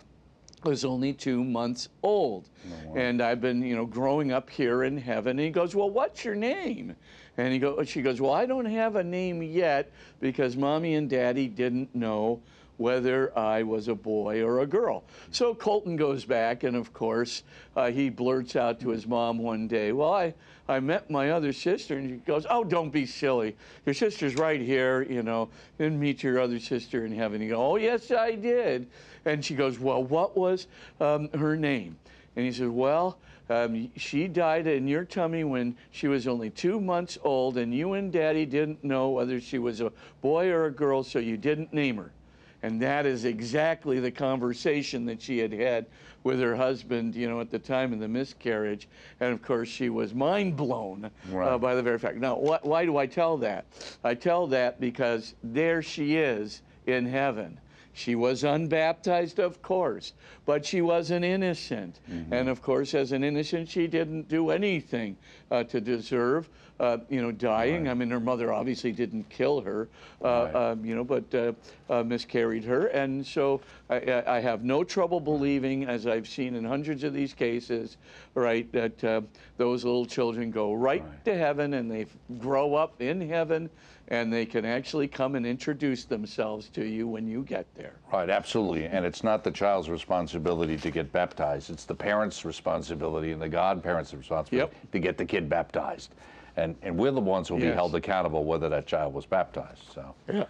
[0.63, 2.49] was only two months old.
[2.89, 5.31] Oh, and I've been, you know, growing up here in heaven.
[5.31, 6.95] And he goes, Well, what's your name?
[7.37, 11.09] And he go, she goes, Well, I don't have a name yet because mommy and
[11.09, 12.41] daddy didn't know
[12.79, 15.03] whether I was a boy or a girl.
[15.31, 17.43] So Colton goes back, and of course,
[17.75, 20.33] uh, he blurts out to his mom one day, Well, I,
[20.67, 23.57] I met my other sister, and she goes, Oh, don't be silly.
[23.85, 27.41] Your sister's right here, you know, and meet your other sister in heaven.
[27.41, 28.87] He goes, Oh, yes, I did.
[29.25, 30.67] And she goes, Well, what was
[31.01, 31.97] um, her name?
[32.37, 33.17] And he says, Well,
[33.49, 37.91] um, she died in your tummy when she was only two months old, and you
[37.93, 41.73] and daddy didn't know whether she was a boy or a girl, so you didn't
[41.73, 42.13] name her.
[42.61, 45.85] And that is exactly the conversation that she had had
[46.23, 48.89] with her husband, you know, at the time of the miscarriage.
[49.21, 52.17] And of course, she was mind blown uh, by the very fact.
[52.17, 53.65] Now, wh- why do I tell that?
[54.03, 57.57] I tell that because there she is in heaven.
[57.93, 60.13] She was unbaptized, of course,
[60.45, 61.99] but she was an innocent.
[62.31, 65.17] And of course, as an innocent, she didn't do anything
[65.51, 66.49] uh, to deserve,
[66.79, 67.87] uh, you know, dying.
[67.89, 69.89] I mean, her mother obviously didn't kill her,
[70.23, 70.55] uh, Right.
[70.55, 71.53] um, you know, but uh,
[71.89, 72.87] uh, miscarried her.
[72.87, 77.13] And so I, I I have no trouble believing, as I've seen in hundreds of
[77.13, 77.97] these cases,
[78.35, 79.21] right, that uh,
[79.57, 81.25] those little children go right, Right.
[81.25, 82.05] to heaven and they
[82.39, 83.69] grow up in heaven
[84.07, 87.93] and they can actually come and introduce themselves to you when you get there.
[88.11, 88.85] Right, absolutely.
[88.85, 91.69] And it's not the child's responsibility to get baptized.
[91.69, 94.91] It's the parent's responsibility and the godparent's responsibility Yep.
[94.93, 96.15] to get the kid baptized.
[96.59, 99.83] And, and we're the ones who will be held accountable whether that child was baptized.
[99.93, 100.43] So, Yeah.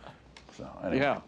[0.58, 0.98] so anyway.
[1.04, 1.22] Yeah,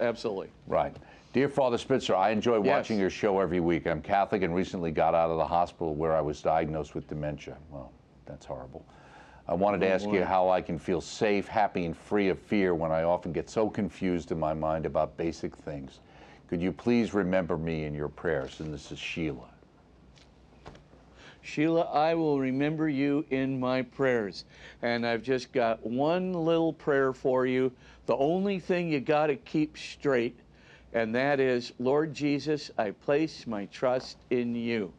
[0.00, 0.48] absolutely.
[0.68, 0.94] Right.
[1.32, 2.66] Dear Father Spitzer, I enjoy Yes.
[2.66, 3.86] watching your show every week.
[3.86, 7.56] I'm Catholic and recently got out of the hospital where I was diagnosed with dementia.
[7.70, 7.90] Well,
[8.26, 8.84] that's horrible.
[9.48, 12.38] I wanted to oh, ask you how I can feel safe, happy, and free of
[12.38, 15.98] fear when I often get so confused in my mind about basic things.
[16.48, 18.60] Could you please remember me in your prayers?
[18.60, 19.48] And this is Sheila.
[21.42, 24.44] Sheila, I will remember you in my prayers.
[24.80, 27.72] And I've just got one little prayer for you.
[28.06, 30.38] The only thing you got to keep straight,
[30.92, 34.92] and that is Lord Jesus, I place my trust in you.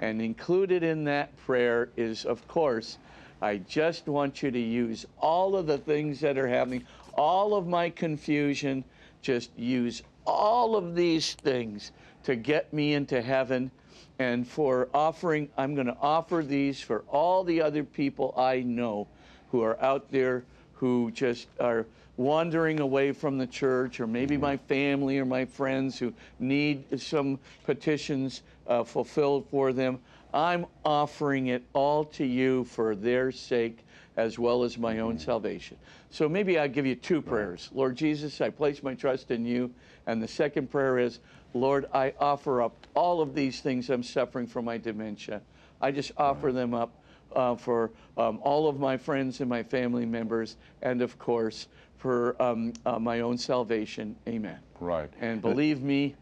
[0.00, 2.98] And included in that prayer is, of course,
[3.40, 6.84] I just want you to use all of the things that are happening,
[7.14, 8.84] all of my confusion,
[9.22, 11.92] just use all of these things
[12.24, 13.70] to get me into heaven
[14.18, 19.08] and for offering, I'm going to offer these for all the other people I know
[19.50, 20.44] who are out there
[20.74, 21.86] who just are
[22.16, 27.38] wandering away from the church, or maybe my family or my friends who need some
[27.64, 29.98] petitions uh, fulfilled for them.
[30.32, 33.78] I'm offering it all to you for their sake
[34.16, 35.76] as well as my own salvation.
[36.10, 37.68] So maybe I'll give you two prayers.
[37.72, 39.72] Lord Jesus, I place my trust in you.
[40.06, 41.18] And the second prayer is,
[41.54, 45.40] Lord, I offer up all of these things I'm suffering from my dementia.
[45.80, 46.92] I just offer them up
[47.34, 52.40] uh, for um, all of my friends and my family members, and of course, for
[52.42, 54.16] um, uh, my own salvation.
[54.28, 54.58] Amen.
[54.80, 55.10] Right.
[55.20, 56.16] And believe me,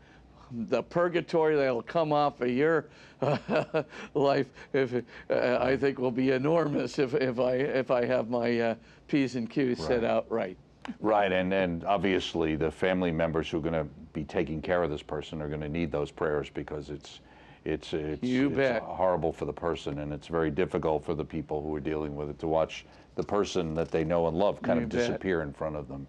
[0.51, 2.87] the purgatory that'll come off of your
[4.15, 4.95] life, if
[5.31, 8.75] uh, I think, will be enormous if, if I if I have my uh,
[9.09, 10.59] p's and q's set out right.
[11.01, 14.91] Right, and, and obviously the family members who are going to be taking care of
[14.91, 17.21] this person are going to need those prayers because it's
[17.65, 18.83] it's it's, You it's bet.
[18.83, 22.29] horrible for the person and it's very difficult for the people who are dealing with
[22.31, 24.99] it to watch the person that they know and love kind You of bet.
[24.99, 26.07] disappear in front of them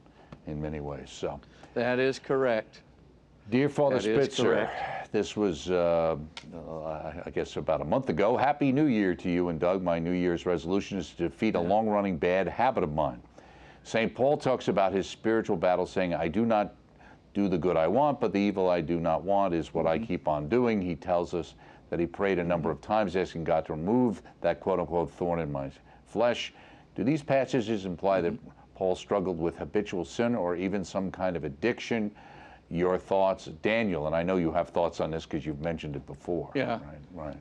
[0.48, 1.10] in many ways.
[1.12, 1.40] So,
[1.76, 2.82] That is correct.
[3.52, 4.70] dear Father That Spitzer,
[5.12, 6.16] this was uh,
[6.56, 8.36] uh, I guess about a month ago.
[8.36, 9.84] Happy New Year to you and Doug.
[9.84, 13.22] My New Year's resolution is to defeat a long-running bad habit of mine.
[13.84, 14.16] St.
[14.16, 16.74] Paul talks about his spiritual battle, saying, I do not
[17.34, 20.00] do the good I want, but the evil I do not want is what I
[20.00, 20.82] keep on doing.
[20.82, 21.56] He tells us
[21.90, 25.40] that he prayed a number of times asking God to remove that quote unquote thorn
[25.40, 25.70] in my
[26.08, 26.54] flesh.
[26.96, 28.34] Do these passages imply that
[28.76, 32.12] Paul struggled with habitual sin or even some kind of addiction?
[32.70, 36.06] Your thoughts, Daniel, and I know you have thoughts on this because you've mentioned it
[36.08, 36.50] before.
[36.56, 36.74] Yeah.
[36.74, 36.82] Right,
[37.14, 37.38] right.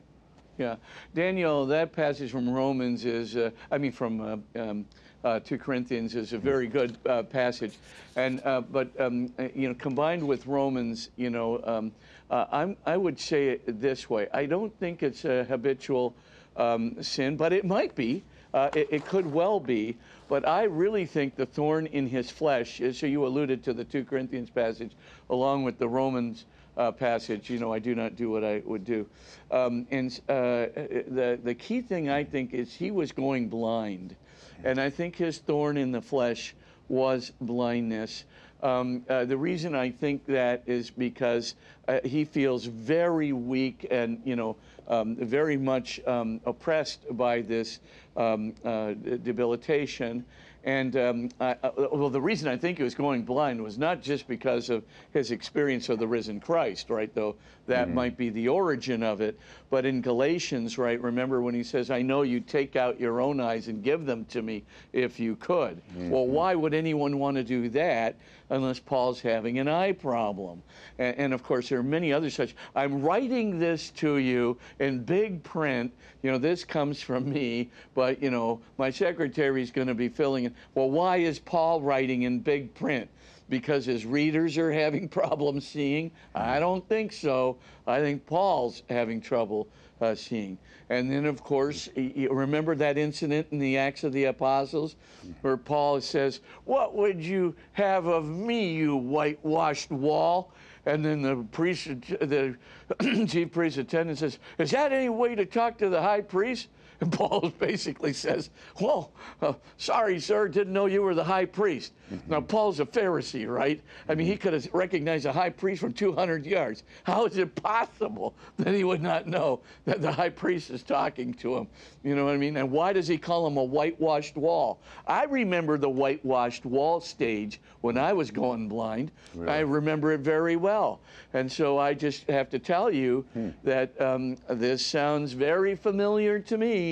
[0.58, 0.76] Yeah,
[1.14, 4.84] Daniel, that passage from Romans is, uh, I mean, from uh, um,
[5.24, 7.78] uh, 2 Corinthians is a very good uh, passage,
[8.16, 11.92] and uh, but um, uh, you know, combined with Romans, you know, um,
[12.30, 16.14] uh, I'm, I would say it this way: I don't think it's a habitual
[16.56, 18.22] um, sin, but it might be.
[18.54, 19.96] Uh, it, it could well be,
[20.28, 24.04] but I really think the thorn in his flesh, as you alluded to the 2
[24.04, 24.92] Corinthians passage,
[25.30, 26.44] along with the Romans
[26.76, 29.06] uh, passage, you know, I do not do what I would do.
[29.50, 30.66] Um, and uh,
[31.08, 34.16] the, the key thing I think is he was going blind.
[34.64, 36.54] And I think his thorn in the flesh
[36.88, 38.24] was blindness.
[38.62, 41.56] Um, uh, the reason I think that is because
[41.88, 44.56] uh, he feels very weak and you know
[44.86, 47.80] um, very much um, oppressed by this
[48.16, 50.24] um, uh, debilitation.
[50.64, 54.00] And um, I, I, well, the reason I think he was going blind was not
[54.00, 57.12] just because of his experience of the risen Christ, right?
[57.14, 57.36] Though
[57.66, 57.94] that Mm-hmm.
[57.94, 59.38] might be the origin of it.
[59.70, 61.00] But in Galatians, right?
[61.00, 64.24] Remember when he says, "I know you'd take out your own eyes and give them
[64.26, 66.32] to me if you could." Well, Mm-hmm.
[66.32, 68.16] why would anyone want to do that
[68.52, 70.62] unless Paul's having an eye problem?
[70.98, 72.54] And, and of course, there are many other such.
[72.76, 75.92] I'm writing this to you in big print.
[76.22, 80.08] You know, this comes from me, but you know, my secretary is going to be
[80.08, 80.52] filling it.
[80.74, 83.08] Well, why is Paul writing in big print?
[83.48, 86.10] Because his readers are having problems seeing?
[86.34, 87.56] I don't think so.
[87.86, 89.66] I think Paul's having trouble
[90.02, 90.58] uh, seeing.
[90.90, 94.96] And then, of course, remember that incident in the Acts of the Apostles
[95.40, 100.52] where Paul says, What would you have of me, you whitewashed wall?
[100.84, 102.56] And then the priest, the
[103.28, 106.68] chief priest attendant says, Is that any way to talk to the high priest?
[107.02, 108.50] And Paul basically says,
[108.80, 109.10] Well,
[109.42, 111.92] uh, sorry, sir, didn't know you were the high priest.
[112.28, 113.80] Now, Paul's a Pharisee, right?
[114.06, 116.82] I mean, he could have recognized a high priest from 200 yards.
[117.04, 121.32] How is it possible that he would not know that the high priest is talking
[121.34, 121.68] to him?
[122.04, 122.58] You know what I mean?
[122.58, 124.80] And why does he call him a whitewashed wall?
[125.06, 129.10] I remember the whitewashed wall stage when I was going blind.
[129.48, 131.00] I remember it very well.
[131.32, 133.24] And so I just have to tell you
[133.64, 136.91] that um, this sounds very familiar to me.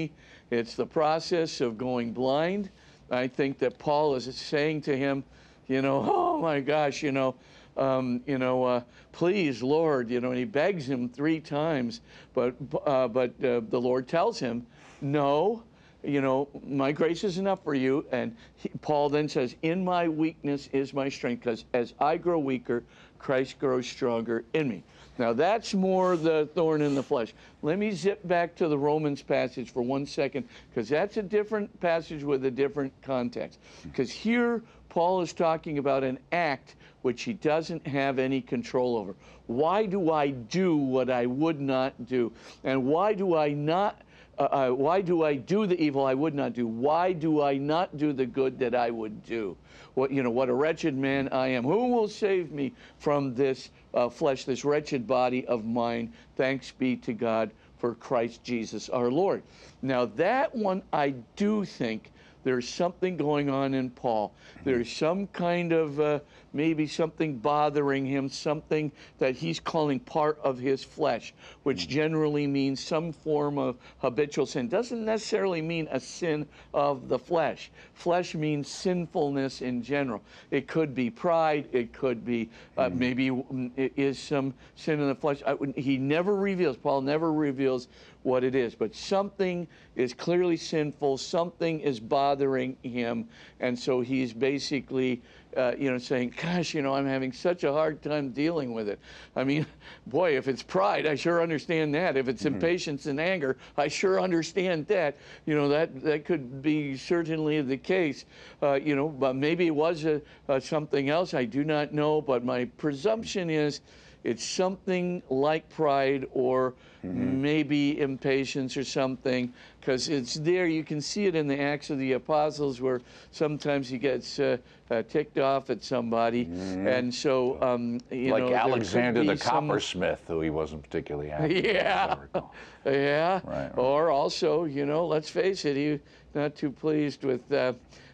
[0.51, 2.71] It's the process of going blind.
[3.11, 5.25] I think that Paul is saying to him,
[5.69, 7.35] you know, oh my gosh, you know,
[7.77, 8.83] um, you know, uh,
[9.13, 12.01] please, Lord, you know, and he begs him three times,
[12.35, 14.67] but uh, but uh, the Lord tells him,
[15.01, 15.63] no,
[16.03, 18.05] you know, my grace is enough for you.
[18.13, 22.39] And he, Paul then says, in my weakness is my strength, because as I grow
[22.39, 22.83] weaker,
[23.19, 24.83] Christ grows stronger in me.
[25.19, 27.35] Now that's more the thorn in the flesh.
[27.61, 31.79] Let me zip back to the Romans passage for one second, because that's a different
[31.81, 33.59] passage with a different context.
[33.83, 33.89] Hmm.
[33.91, 39.15] Because here Paul is talking about an act which he doesn't have any control over.
[39.47, 42.33] Why do I do what I would not do?
[42.65, 44.01] And why do I not?
[44.41, 46.67] Uh, uh, why do I do the evil I would not do?
[46.67, 49.55] Why do I not do the good that I would do?
[49.93, 51.63] What you know, what a wretched man I am.
[51.63, 56.15] Who will save me from this uh, flesh, this wretched body of mine?
[56.37, 59.43] Thanks be to God for Christ Jesus our Lord.
[59.83, 62.11] Now that one, I do think
[62.43, 64.33] there's something going on in Paul.
[64.65, 66.21] There's some kind of uh,
[66.53, 72.83] maybe something bothering him, something that he's calling part of his flesh, which generally means
[72.83, 74.69] some form of habitual sin.
[74.69, 77.71] Doesn't necessarily mean a sin of the flesh.
[77.95, 80.23] Flesh means sinfulness in general.
[80.51, 81.69] It could be pride.
[81.73, 85.43] It could be uh, maybe mm, it is some sin in the flesh.
[85.47, 86.77] I, he never reveals.
[86.77, 87.89] Paul never reveals
[88.23, 89.67] what it is, but something
[89.97, 91.19] is clearly sinful.
[91.19, 93.29] Something is bothering him,
[93.61, 95.23] and so he's basically,
[95.57, 98.89] uh, you know, saying, "Gosh, you know, I'm having such a hard time dealing with
[98.89, 98.99] it."
[99.37, 99.67] I mean,
[100.07, 102.17] boy, if it's pride, I sure understand that.
[102.17, 105.17] If it's impatience and anger, I sure understand that.
[105.47, 108.27] You know, that that could be certainly the case.
[108.63, 111.33] Uh, you know, but maybe it was a, a something else.
[111.33, 113.81] I do not know, but my presumption is
[114.25, 120.67] it's something like pride or maybe impatience or something because it's there.
[120.67, 123.01] You can see it in the acts of the apostles where
[123.31, 124.59] sometimes he gets uh,
[124.91, 126.43] uh, ticked off at somebody.
[126.53, 131.55] And so um, you like know Alexander the some- coppersmith, who he wasn't particularly happy
[131.55, 132.41] with, as I yeah.
[132.85, 133.41] yeah.
[133.45, 133.79] Right, right.
[133.79, 135.99] or also you know let's face it he
[136.35, 137.73] not too pleased with uh,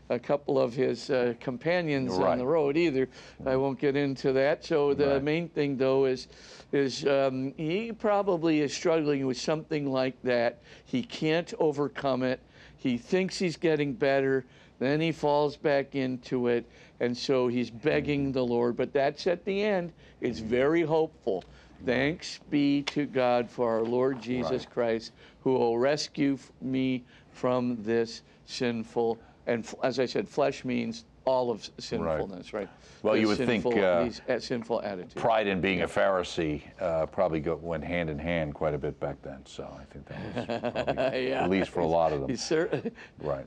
[0.09, 3.09] a couple of his uh, companions on the road either.
[3.45, 4.65] I won't get into that.
[4.65, 5.23] So the Right.
[5.23, 6.29] main thing though is
[6.73, 10.63] is um, he probably is struggling with something like that.
[10.85, 12.41] He can't overcome it.
[12.77, 14.47] He thinks he's getting better,
[14.79, 18.77] then he falls back into it, and so he's begging the Lord.
[18.77, 19.93] But that's at the end.
[20.21, 21.45] It's very hopeful.
[21.85, 24.71] Thanks be to God for our Lord Jesus Right.
[24.71, 29.21] Christ, who will rescue me from this sinful.
[29.47, 32.69] And f- as I said, flesh means all of sinfulness, right?
[33.03, 35.15] Well, The you would think, sinful- uh, these uh, sinful attitudes.
[35.15, 38.99] Pride in being a Pharisee uh, probably go, went hand in hand quite a bit
[39.01, 39.45] back then.
[39.45, 40.19] So I think that
[40.51, 41.45] was probably, Yeah.
[41.45, 42.37] at least for a lot of them.
[42.37, 42.83] Cer-
[43.21, 43.47] Right.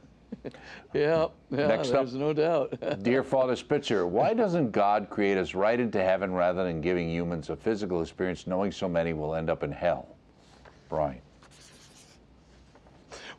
[0.94, 2.78] yeah, yeah, Next up- there's no doubt.
[3.04, 7.50] Dear Father Spitzer, why doesn't God create us right into heaven rather than giving humans
[7.50, 10.16] a physical experience knowing so many will end up in hell?
[10.88, 11.20] Brian.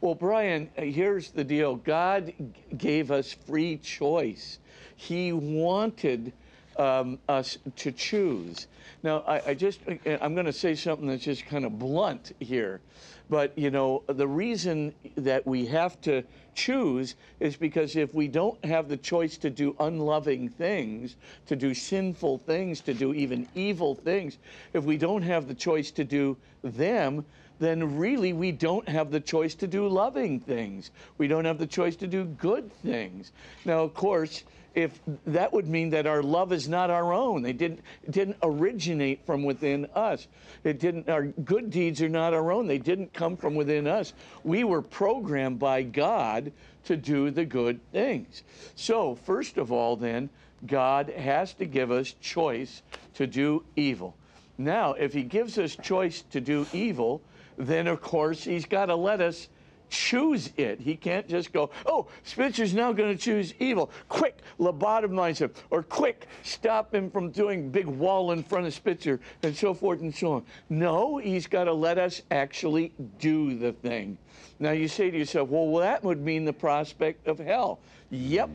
[0.01, 2.33] Well, Brian, uh, here's the deal God
[2.79, 4.59] gave us free choice.
[4.97, 6.33] He wanted
[6.79, 8.67] um, us to choose.
[9.03, 12.81] Now, I, I just, I'm going to say something that's just kind of blunt here.
[13.29, 16.25] But, you know, the reason that we have to
[16.55, 21.75] choose is because if we don't have the choice to do unloving things, to do
[21.75, 24.39] sinful things, to do even evil things,
[24.73, 27.25] if we don't have the choice to do them,
[27.61, 30.91] then really we don't have the choice to do loving things.
[31.19, 33.31] We don't have the choice to do good things.
[33.65, 34.43] Now, of course,
[34.75, 37.43] if that would mean that our love is not our own.
[37.43, 40.27] They didn't it didn't originate from within us.
[40.65, 42.67] It didn't our good deeds are not our own.
[42.67, 44.13] They didn't come from within us.
[44.45, 46.53] We were programmed by God
[46.85, 48.43] to do the good things.
[48.75, 50.31] So, first of all then,
[50.67, 52.83] God has to give us choice
[53.15, 54.17] to do evil.
[54.57, 57.23] Now, if he gives us choice to do evil,
[57.67, 59.49] then of course he's got to let us
[59.91, 60.81] choose it.
[60.81, 63.91] He can't just go, oh, Spitzer's now going to choose evil.
[64.09, 65.53] Quick, lobotomize him.
[65.71, 70.01] Or quick, stop him from doing big wall in front of Spitzer and so forth
[70.01, 70.45] and so on.
[70.69, 74.17] No, he's got to let us actually do the thing.
[74.59, 77.81] Now you say to yourself, well, that would mean the prospect of hell.
[78.11, 78.51] Yep,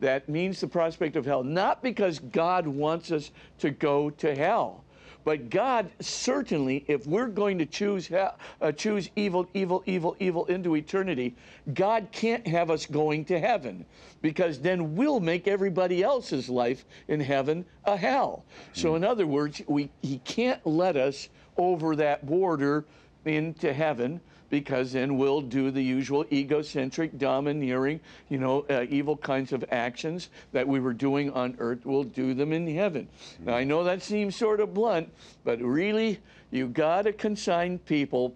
[0.00, 1.42] that means the prospect of hell.
[1.42, 4.84] Not because God wants us to go to hell
[5.24, 10.76] but God certainly, if we're going to choose uh, choose evil, evil, evil, evil into
[10.76, 11.34] eternity,
[11.74, 13.84] God can't have us going to heaven
[14.22, 18.44] because then we'll make everybody else's life in heaven a hell.
[18.72, 22.84] So in other words, we He can't let us over that border
[23.24, 24.20] into heaven
[24.50, 30.30] because then we'll do the usual egocentric, domineering, you know, uh, evil kinds of actions
[30.52, 31.84] that we were doing on earth.
[31.84, 33.08] We'll do them in heaven.
[33.44, 35.10] Now, I know that seems sort of blunt,
[35.44, 36.20] but really,
[36.50, 38.34] you got to consign people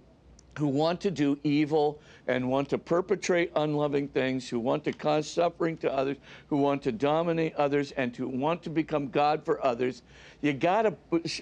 [0.59, 5.29] who want to do evil and want to perpetrate unloving things, who want to cause
[5.29, 6.16] suffering to others,
[6.49, 10.03] who want to dominate others, and who want to become God for others,
[10.43, 10.95] you got to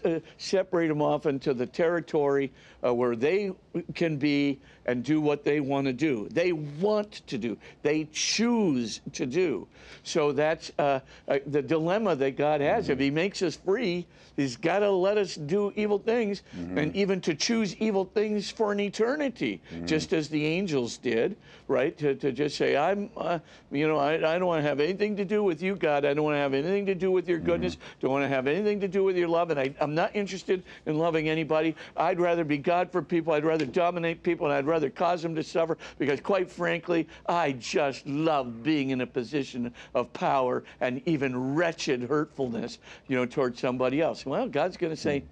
[0.04, 2.52] uh, separate them off into the territory
[2.84, 3.52] uh, where they
[3.94, 6.28] can be and do what they want to do.
[6.30, 7.56] They want to do.
[7.82, 9.68] They choose to do.
[10.02, 12.84] So that's uh, uh the dilemma that God has.
[12.84, 12.92] Mm-hmm.
[12.92, 14.06] If He makes us free,
[14.36, 16.78] He's got to let us do evil things, mm-hmm.
[16.78, 19.86] and even to choose evil things for an eternity, mm-hmm.
[19.86, 21.36] just as the angels did,
[21.68, 21.96] right?
[21.98, 23.38] To, to just say, I'm, uh,
[23.70, 26.04] you know, I, I don't want to have anything to do with you, God.
[26.04, 27.76] I don't want to have anything to do with your goodness.
[27.76, 28.00] Mm-hmm.
[28.00, 29.50] Don't want to have anything to do with your love.
[29.50, 31.74] And I, I'm not interested in loving anybody.
[31.96, 33.32] I'd rather be God for people.
[33.32, 37.52] I'd rather dominate people, and I'd rather cause them to suffer because, quite frankly, I
[37.52, 43.60] just love being in a position of power and even wretched hurtfulness, you know, towards
[43.60, 44.26] somebody else.
[44.26, 45.24] Well, God's going to say,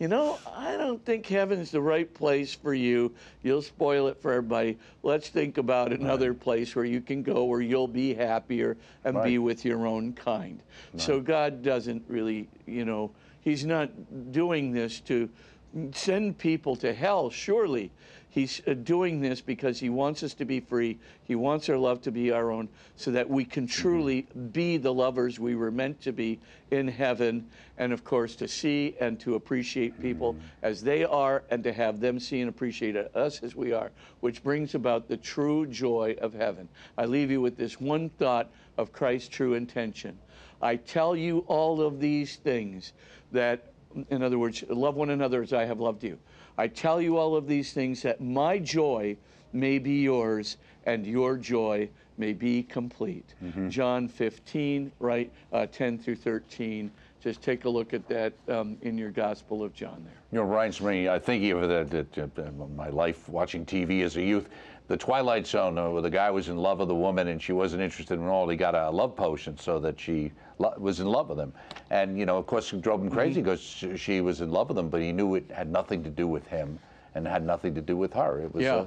[0.00, 3.12] you know, I don't think heaven's the right place for you.
[3.42, 4.78] You'll spoil it for everybody.
[5.02, 6.40] Let's think about another right.
[6.40, 9.26] place where you can go where you'll be happier and right.
[9.26, 10.62] be with your own kind.
[10.94, 11.02] Right.
[11.02, 13.10] So God doesn't really, you know,
[13.42, 13.90] He's not
[14.32, 15.28] doing this to
[15.92, 17.90] send people to hell, surely.
[18.30, 20.98] He's uh, doing this because he wants us to be free.
[21.24, 23.82] He wants our love to be our own so that we can mm-hmm.
[23.82, 26.38] truly be the lovers we were meant to be
[26.70, 27.48] in heaven.
[27.76, 30.44] And of course, to see and to appreciate people mm-hmm.
[30.62, 34.44] as they are and to have them see and appreciate us as we are, which
[34.44, 36.68] brings about the true joy of heaven.
[36.96, 40.16] I leave you with this one thought of Christ's true intention.
[40.62, 42.92] I tell you all of these things
[43.32, 43.72] that,
[44.10, 46.18] in other words, love one another as I have loved you.
[46.58, 49.16] I tell you all of these things that my joy
[49.52, 51.88] may be yours and your joy
[52.18, 53.34] may be complete.
[53.42, 53.68] Mm-hmm.
[53.70, 56.90] John 15, right, uh, 10 through 13.
[57.20, 60.14] Just take a look at that um, in your Gospel of John there.
[60.32, 64.16] You know, reminds me, I think of the, the, the, my life watching TV as
[64.16, 64.48] a youth
[64.90, 67.52] the Twilight Zone, uh, where the guy was in love with the woman and she
[67.52, 68.48] wasn't interested in all.
[68.48, 71.52] He got a love potion so that she lo- was in love with him,
[71.90, 73.92] and you know, of course, it drove him crazy because mm-hmm.
[73.92, 76.26] she, she was in love with him, but he knew it had nothing to do
[76.26, 76.76] with him
[77.14, 78.40] and had nothing to do with her.
[78.40, 78.80] It was yeah.
[78.80, 78.86] a,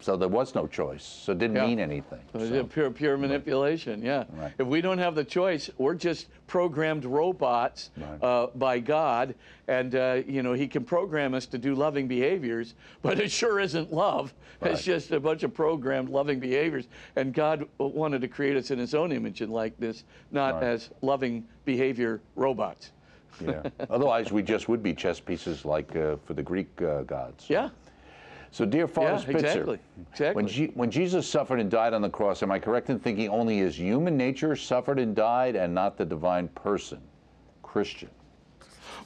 [0.00, 1.04] so there was no choice.
[1.04, 1.66] So it didn't yeah.
[1.66, 2.20] mean anything.
[2.32, 2.64] So.
[2.64, 4.00] pure, pure manipulation.
[4.00, 4.06] Right.
[4.06, 4.24] Yeah.
[4.32, 4.52] Right.
[4.58, 8.22] If we don't have the choice, we're just programmed robots right.
[8.22, 9.34] uh, by God,
[9.66, 13.60] and uh, you know He can program us to do loving behaviors, but it sure
[13.60, 14.32] isn't love.
[14.60, 16.88] It's just a bunch of programmed loving behaviors.
[17.16, 21.46] And God wanted to create us in His own image and likeness, not as loving
[21.64, 22.92] behavior robots.
[23.40, 23.62] yeah.
[23.90, 27.44] Otherwise, we just would be chess pieces like uh, for the Greek uh, gods.
[27.48, 27.68] Yeah.
[28.50, 29.78] So, dear Father yeah, Spitzer, exactly.
[30.12, 30.42] Exactly.
[30.42, 33.58] When, when, Jesus suffered and died on the cross, am I correct in thinking only
[33.58, 37.00] his human nature suffered and died and not the divine person?
[37.62, 38.10] Christian.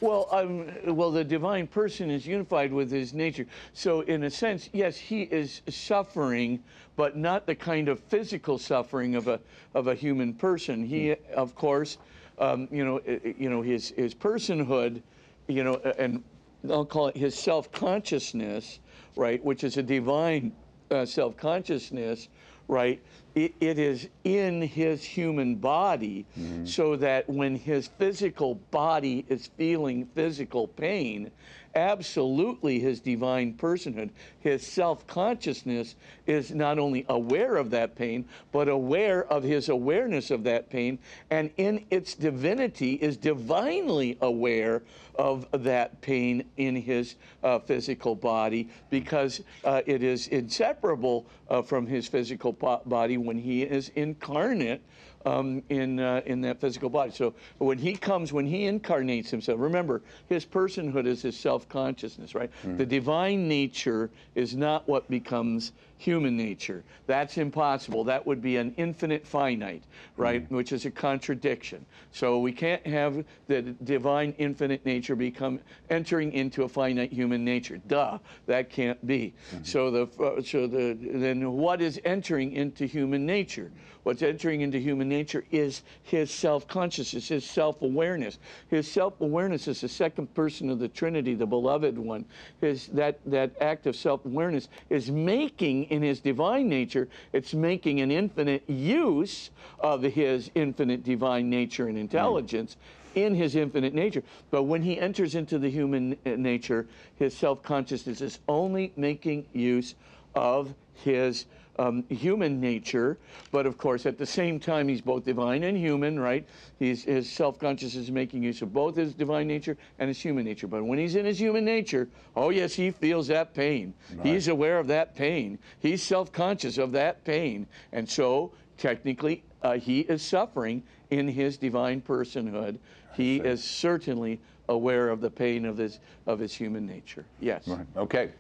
[0.01, 3.47] Well, um, well, the divine person is unified with his nature.
[3.73, 6.63] So, in a sense, yes, he is suffering,
[6.97, 9.41] but not the kind of physical suffering of a
[9.75, 10.85] of a human person.
[10.85, 11.99] He, of course,
[12.39, 15.03] um, you know, i- i- you know, his his personhood,
[15.49, 16.23] you know, and
[16.71, 18.79] I'll call it his self consciousness,
[19.17, 20.53] right, which is a divine
[20.91, 22.29] uh, self consciousness,
[22.69, 23.03] right?
[23.35, 26.27] It, it is in his human body,
[26.67, 31.31] so that when his physical body is feeling physical pain,
[31.75, 34.11] absolutely his divine personhood,
[34.41, 35.97] his self consciousness
[36.27, 40.99] is not only aware of that pain, but aware of his awareness of that pain,
[41.31, 44.83] and in its divinity is divinely aware
[45.17, 51.87] of that pain in his uh, physical body because uh, it is inseparable uh, from
[51.87, 54.83] his physical po- body when he is incarnate
[55.25, 57.13] um, in uh, in that physical body.
[57.13, 62.35] So when he comes, when he incarnates himself, remember his personhood is his self consciousness,
[62.35, 62.51] right?
[62.79, 65.73] The divine nature is not what becomes
[66.03, 66.83] human nature.
[67.07, 68.03] That's impossible.
[68.05, 69.85] That would be an infinite finite,
[70.17, 70.51] right?
[70.51, 71.87] Which is a contradiction.
[72.11, 77.81] So we can't have the divine infinite nature become entering into a finite human nature.
[77.87, 79.33] Duh, that can't be.
[79.63, 83.71] So the uh, so the then what is entering into human nature?
[84.03, 88.41] What's entering into human nature is his self-consciousness, his self-awareness.
[88.69, 92.25] His self-awareness is the second person of the Trinity, the beloved one.
[92.61, 98.11] His that that act of self-awareness is making in his divine nature, it's making an
[98.11, 102.79] infinite use of his infinite divine nature and intelligence
[103.15, 104.23] in his infinite nature.
[104.51, 106.87] But when he enters into the human uh, nature,
[107.17, 109.95] his self consciousness is only making use
[110.35, 111.45] of his
[111.79, 113.19] um, human nature.
[113.51, 116.47] But of course, at the same time, he's both divine and human, right?
[116.79, 120.45] He's, his self consciousness is making use of both his divine nature and his human
[120.45, 120.67] nature.
[120.67, 123.95] But when he's in his human nature, oh, yes, he feels that pain.
[124.23, 125.59] He's aware of that pain.
[125.81, 127.67] He's self conscious of that pain.
[127.93, 132.79] And so, technically, uh, he is suffering in his divine personhood.
[133.15, 137.25] He is certainly aware of the pain of his of his human nature.
[137.41, 137.69] Yes.
[137.69, 137.87] Right.
[137.97, 138.31] Okay.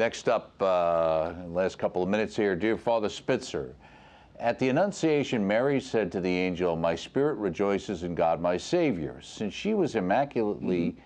[0.00, 3.74] Next up, uh, last couple of minutes here, dear Father Spitzer.
[4.38, 9.20] At the Annunciation, Mary said to the angel, My spirit rejoices in God, my Savior.
[9.20, 10.96] Since she was immaculately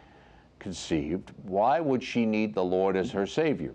[0.61, 3.75] conceived, why would she need the Lord as her Savior?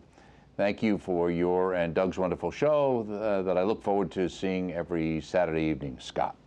[0.55, 4.71] Thank you for your and Doug's wonderful show uh, that I look forward to seeing
[4.71, 5.97] every Saturday evening.
[5.99, 6.37] Scott.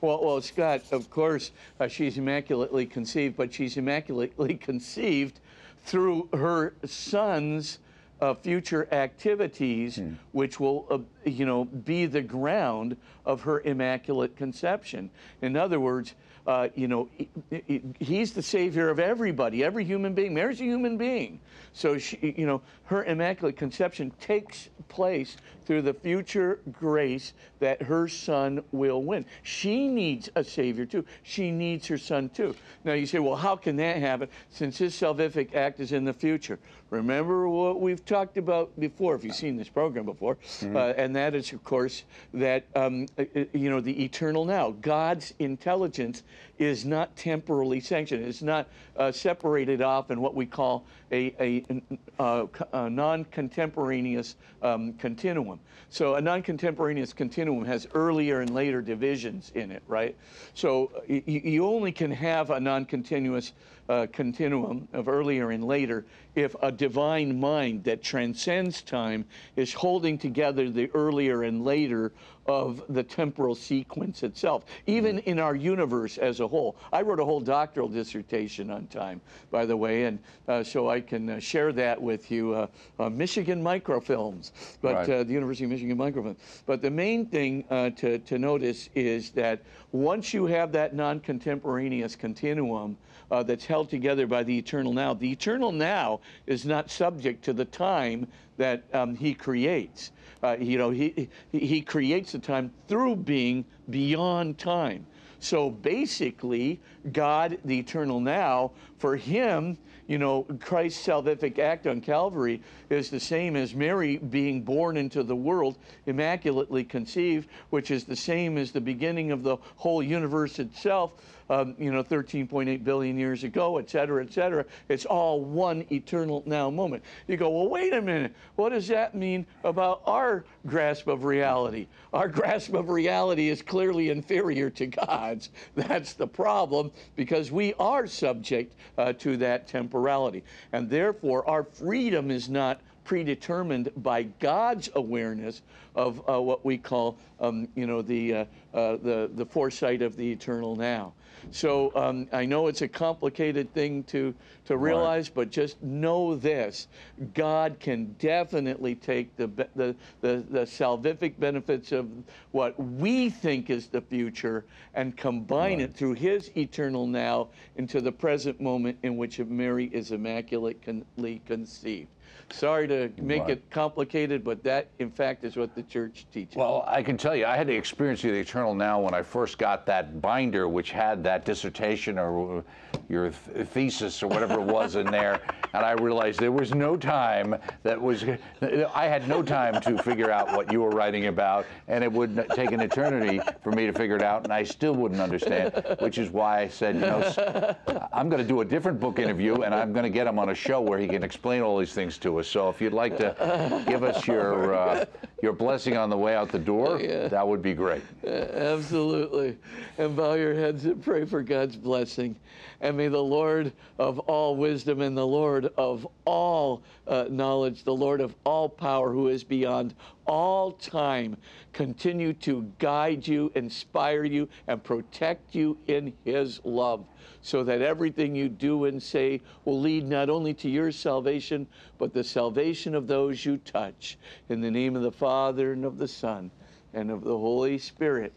[0.00, 5.40] Well, well, Scott, of course, uh, she's immaculately conceived, but she's immaculately conceived
[5.84, 7.78] through her son's
[8.20, 10.00] uh, future activities,
[10.32, 10.98] which will, uh,
[11.28, 15.08] you know, be the ground of her immaculate conception.
[15.40, 16.14] In other words,
[16.46, 17.28] uh, you know, he-
[17.66, 20.34] he- he's the savior of everybody, every human being.
[20.34, 21.40] Mary's a human being.
[21.72, 25.36] So, she, you know, her immaculate conception takes place
[25.68, 29.22] through the future grace that her son will win.
[29.42, 31.04] She needs a savior too.
[31.24, 32.56] She needs her son too.
[32.84, 36.14] Now, you say, well, how can that happen since his salvific act is in the
[36.14, 36.58] future?
[36.88, 40.38] Remember what we've talked about before, if you've seen this program before,
[40.74, 44.70] uh, and that is, of course, that, um, uh, uh, you know, the eternal now.
[44.80, 46.22] God's intelligence
[46.58, 48.24] is not temporally sanctioned.
[48.24, 51.82] It's not uh, separated off in what we call a, a,
[52.18, 55.57] uh, a non-contemporaneous um, continuum.
[55.90, 60.16] So a non-contemporaneous continuum has earlier and later divisions in it, right?
[60.54, 63.52] So uh, y- y- you only can have a non-continuous
[63.88, 69.24] uh, continuum of earlier and later if a divine mind that transcends time
[69.56, 72.12] is holding together the earlier and later
[72.46, 76.76] of the temporal sequence itself, even in our universe as a whole.
[76.92, 79.20] I wrote a whole doctoral dissertation on time,
[79.50, 80.18] by the way, and
[80.48, 82.54] uh, so I can uh, share that with you.
[82.54, 82.66] Uh,
[82.98, 85.10] uh, Michigan Microfilms, but Right.
[85.10, 86.36] uh, the University of Michigan microfilms.
[86.64, 89.60] But the main thing uh, to, to notice is that
[89.92, 92.96] once you have that non-contemporaneous continuum
[93.30, 97.52] uh, that's held together by the eternal now, the eternal now is not subject to
[97.52, 98.26] the time
[98.56, 100.12] that um, he creates.
[100.42, 105.06] Uh, you know, he, he creates the time through being beyond time.
[105.40, 106.80] So basically,
[107.12, 113.20] God, the eternal now, for him, you know, Christ's salvific act on Calvary is the
[113.20, 115.76] same as Mary being born into the world,
[116.06, 121.12] immaculately conceived, which is the same as the beginning of the whole universe itself,
[121.50, 124.64] um, you know, 13.8 billion years ago, et cetera, et cetera.
[124.88, 127.02] It's all one eternal now moment.
[127.26, 128.34] You go, well, wait a minute.
[128.56, 131.86] What does that mean about our grasp of reality?
[132.12, 135.50] Our grasp of reality is clearly inferior to gods.
[135.74, 140.44] That's the problem because we are subject uh, to that temporality.
[140.72, 145.62] And therefore, our freedom is not predetermined by God's awareness
[145.94, 148.44] of uh, what we call, um, you know, the, uh,
[148.74, 151.14] uh, the, the foresight of the eternal now.
[151.50, 154.34] So um, I know it's a complicated thing to,
[154.66, 156.88] to realize, but just know this
[157.34, 162.08] God can definitely take the, the, the, the salvific benefits of
[162.52, 164.64] what we think is the future
[164.94, 170.12] and combine it through his eternal now into the present moment in which Mary is
[170.12, 172.08] immaculately conceived.
[172.50, 173.50] Sorry to make Right.
[173.50, 176.56] it complicated, but that, in fact, is what the church teaches.
[176.56, 179.22] Well, I can tell you, I had the experience of the eternal now when I
[179.22, 182.64] first got that binder, which had that dissertation or
[183.10, 185.42] your th- thesis or whatever it was in there,
[185.74, 188.24] and I realized there was no time that was.
[188.62, 192.46] I had no time to figure out what you were writing about, and it would
[192.54, 195.84] take an eternity for me to figure it out, and I still wouldn't understand.
[196.00, 197.76] Which is why I said, you know,
[198.10, 200.48] I'm going to do a different book interview, and I'm going to get him on
[200.48, 202.48] a show where he can explain all these things to us.
[202.48, 205.04] So if you'd like to give us your uh,
[205.42, 208.02] your blessing on the way out the door, that would be great.
[208.26, 209.58] Absolutely.
[209.98, 212.36] And bow your heads and pray for God's blessing.
[212.82, 217.94] And may the Lord of all wisdom and the Lord of all uh, knowledge, the
[217.94, 219.94] Lord of all power, who is beyond
[220.26, 221.38] all time,
[221.72, 227.06] continue to guide you, inspire you, and protect you in his love,
[227.40, 232.12] so that everything you do and say will lead not only to your salvation, but
[232.12, 234.18] the salvation of those you touch.
[234.50, 236.50] In the name of the Father, and of the Son,
[236.92, 238.34] and of the Holy Spirit.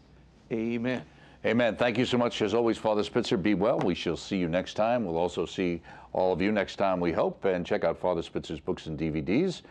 [0.50, 1.02] Amen.
[1.44, 1.74] Amen.
[1.74, 3.36] Thank you so much, as always, Father Spitzer.
[3.36, 3.80] Be well.
[3.80, 5.04] We shall see you next time.
[5.04, 5.82] We'll also see
[6.12, 7.44] all of you next time, we hope.
[7.44, 9.62] And check out Father Spitzer's books and DVDs,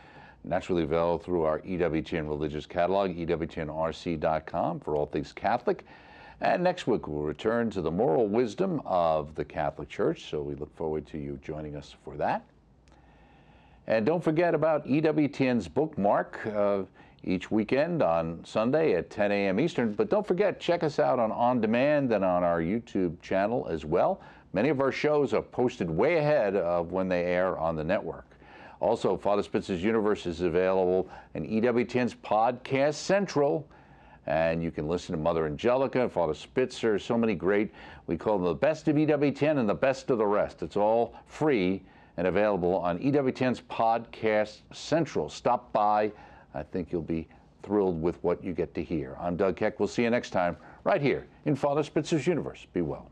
[0.43, 5.85] naturally available through our EWTN religious catalog, EWTNRC.com, for all things Catholic.
[6.41, 10.29] And next week, we'll return to the moral wisdom of the Catholic Church.
[10.29, 12.43] So we look forward to you joining us for that.
[13.87, 16.81] And don't forget about EWTN's bookmark uh,
[17.23, 19.59] each weekend on Sunday at 10 a.m.
[19.59, 19.93] Eastern.
[19.93, 23.85] But don't forget, check us out on On Demand and on our YouTube channel as
[23.85, 24.21] well.
[24.53, 28.25] Many of our shows are posted way ahead of when they air on the network.
[28.79, 33.67] Also, Father Spitzer's Universe is available in EWTN's Podcast Central.
[34.27, 37.71] And you can listen to Mother Angelica, Father Spitzer, so many great,
[38.07, 40.61] we call them the best of EWTN and the best of the rest.
[40.61, 41.81] It's all free
[42.17, 45.29] and available on E EWTN's Podcast Central.
[45.29, 46.11] Stop by.
[46.53, 47.27] I think you'll be
[47.63, 49.15] thrilled with what you get to hear.
[49.19, 49.79] I'm Doug Keck.
[49.79, 52.65] We'll see you next time right here in Father Spitzer's Universe.
[52.73, 53.10] Be well.